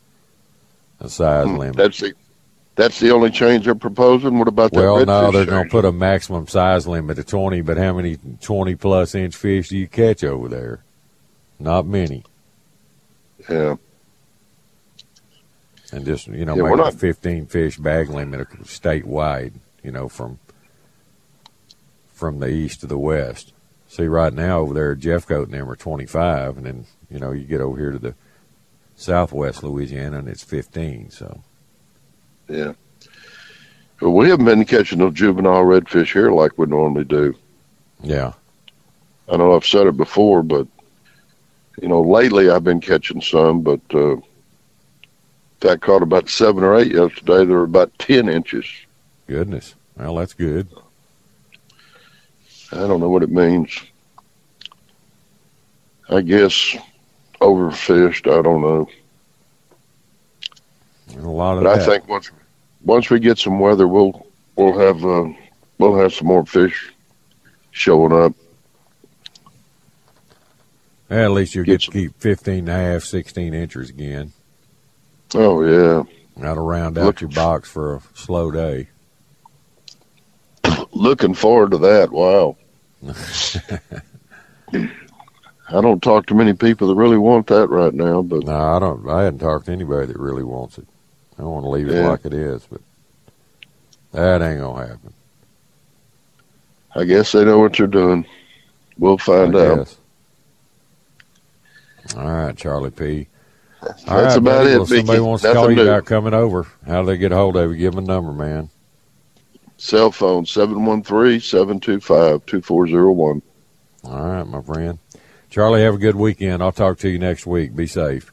[0.99, 1.75] a size Hmm, limit.
[1.77, 2.13] That's the
[2.75, 4.37] that's the only change they're proposing.
[4.37, 4.79] What about that?
[4.79, 8.17] Well, no, they're going to put a maximum size limit of 20, but how many
[8.41, 10.83] 20 plus inch fish do you catch over there?
[11.59, 12.23] Not many.
[13.49, 13.77] Yeah.
[15.91, 19.53] And just, you know, Yeah, make a not- 15 fish bag limit statewide,
[19.83, 20.37] you know, from
[22.17, 23.53] from the east to the west.
[23.87, 27.45] See, right now over there, Jeffcoat and them are 25, and then, you know, you
[27.45, 28.15] get over here to the
[28.95, 31.41] southwest Louisiana and it's 15, so.
[32.49, 32.73] Yeah.
[34.01, 37.35] Well, we haven't been catching no juvenile redfish here like we normally do.
[38.01, 38.33] Yeah.
[39.31, 40.67] I know I've said it before, but
[41.81, 44.23] you know, lately I've been catching some, but uh, in
[45.59, 47.45] fact, caught about seven or eight yesterday.
[47.45, 48.65] They were about ten inches.
[49.27, 49.75] Goodness.
[49.95, 50.67] Well, that's good.
[52.71, 53.79] I don't know what it means.
[56.09, 56.75] I guess
[57.41, 58.31] overfished.
[58.31, 58.89] I don't know,
[61.09, 62.31] And a lot of but I think once
[62.83, 65.29] once we get some weather, we'll we'll have uh,
[65.77, 66.93] we'll have some more fish
[67.71, 68.33] showing up.
[71.09, 74.33] At least you'll get to keep 15 and a half, 16 inches again.
[75.35, 76.03] Oh yeah,
[76.35, 78.89] That'll round out Look- your box for a slow day.
[80.97, 82.11] Looking forward to that.
[82.11, 82.55] Wow.
[84.73, 88.79] I don't talk to many people that really want that right now, but No, I
[88.79, 89.07] don't.
[89.09, 90.87] I hadn't talked to anybody that really wants it.
[91.37, 92.81] I want to leave it like it is, but
[94.13, 95.13] that ain't gonna happen.
[96.95, 98.25] I guess they know what you're doing.
[98.97, 99.95] We'll find out.
[102.15, 103.27] All right, Charlie P.
[103.81, 104.71] All That's right, about buddy.
[104.71, 105.83] it, Well, somebody wants to call you new.
[105.83, 106.65] about coming over.
[106.87, 107.77] How do they get a hold of you?
[107.77, 108.69] Give them a number, man.
[109.77, 113.41] Cell phone 713-725-2401.
[114.03, 114.99] All right, my friend.
[115.49, 116.61] Charlie, have a good weekend.
[116.61, 117.75] I'll talk to you next week.
[117.75, 118.31] Be safe.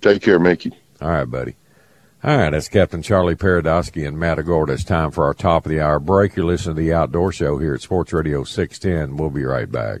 [0.00, 0.72] Take care, Mickey.
[1.00, 1.56] All right, buddy.
[2.22, 4.72] All right, that's Captain Charlie Paradowski and Matagorda.
[4.72, 6.36] It's time for our top of the hour break.
[6.36, 9.18] You're listening to the Outdoor Show here at Sports Radio 610.
[9.18, 10.00] We'll be right back.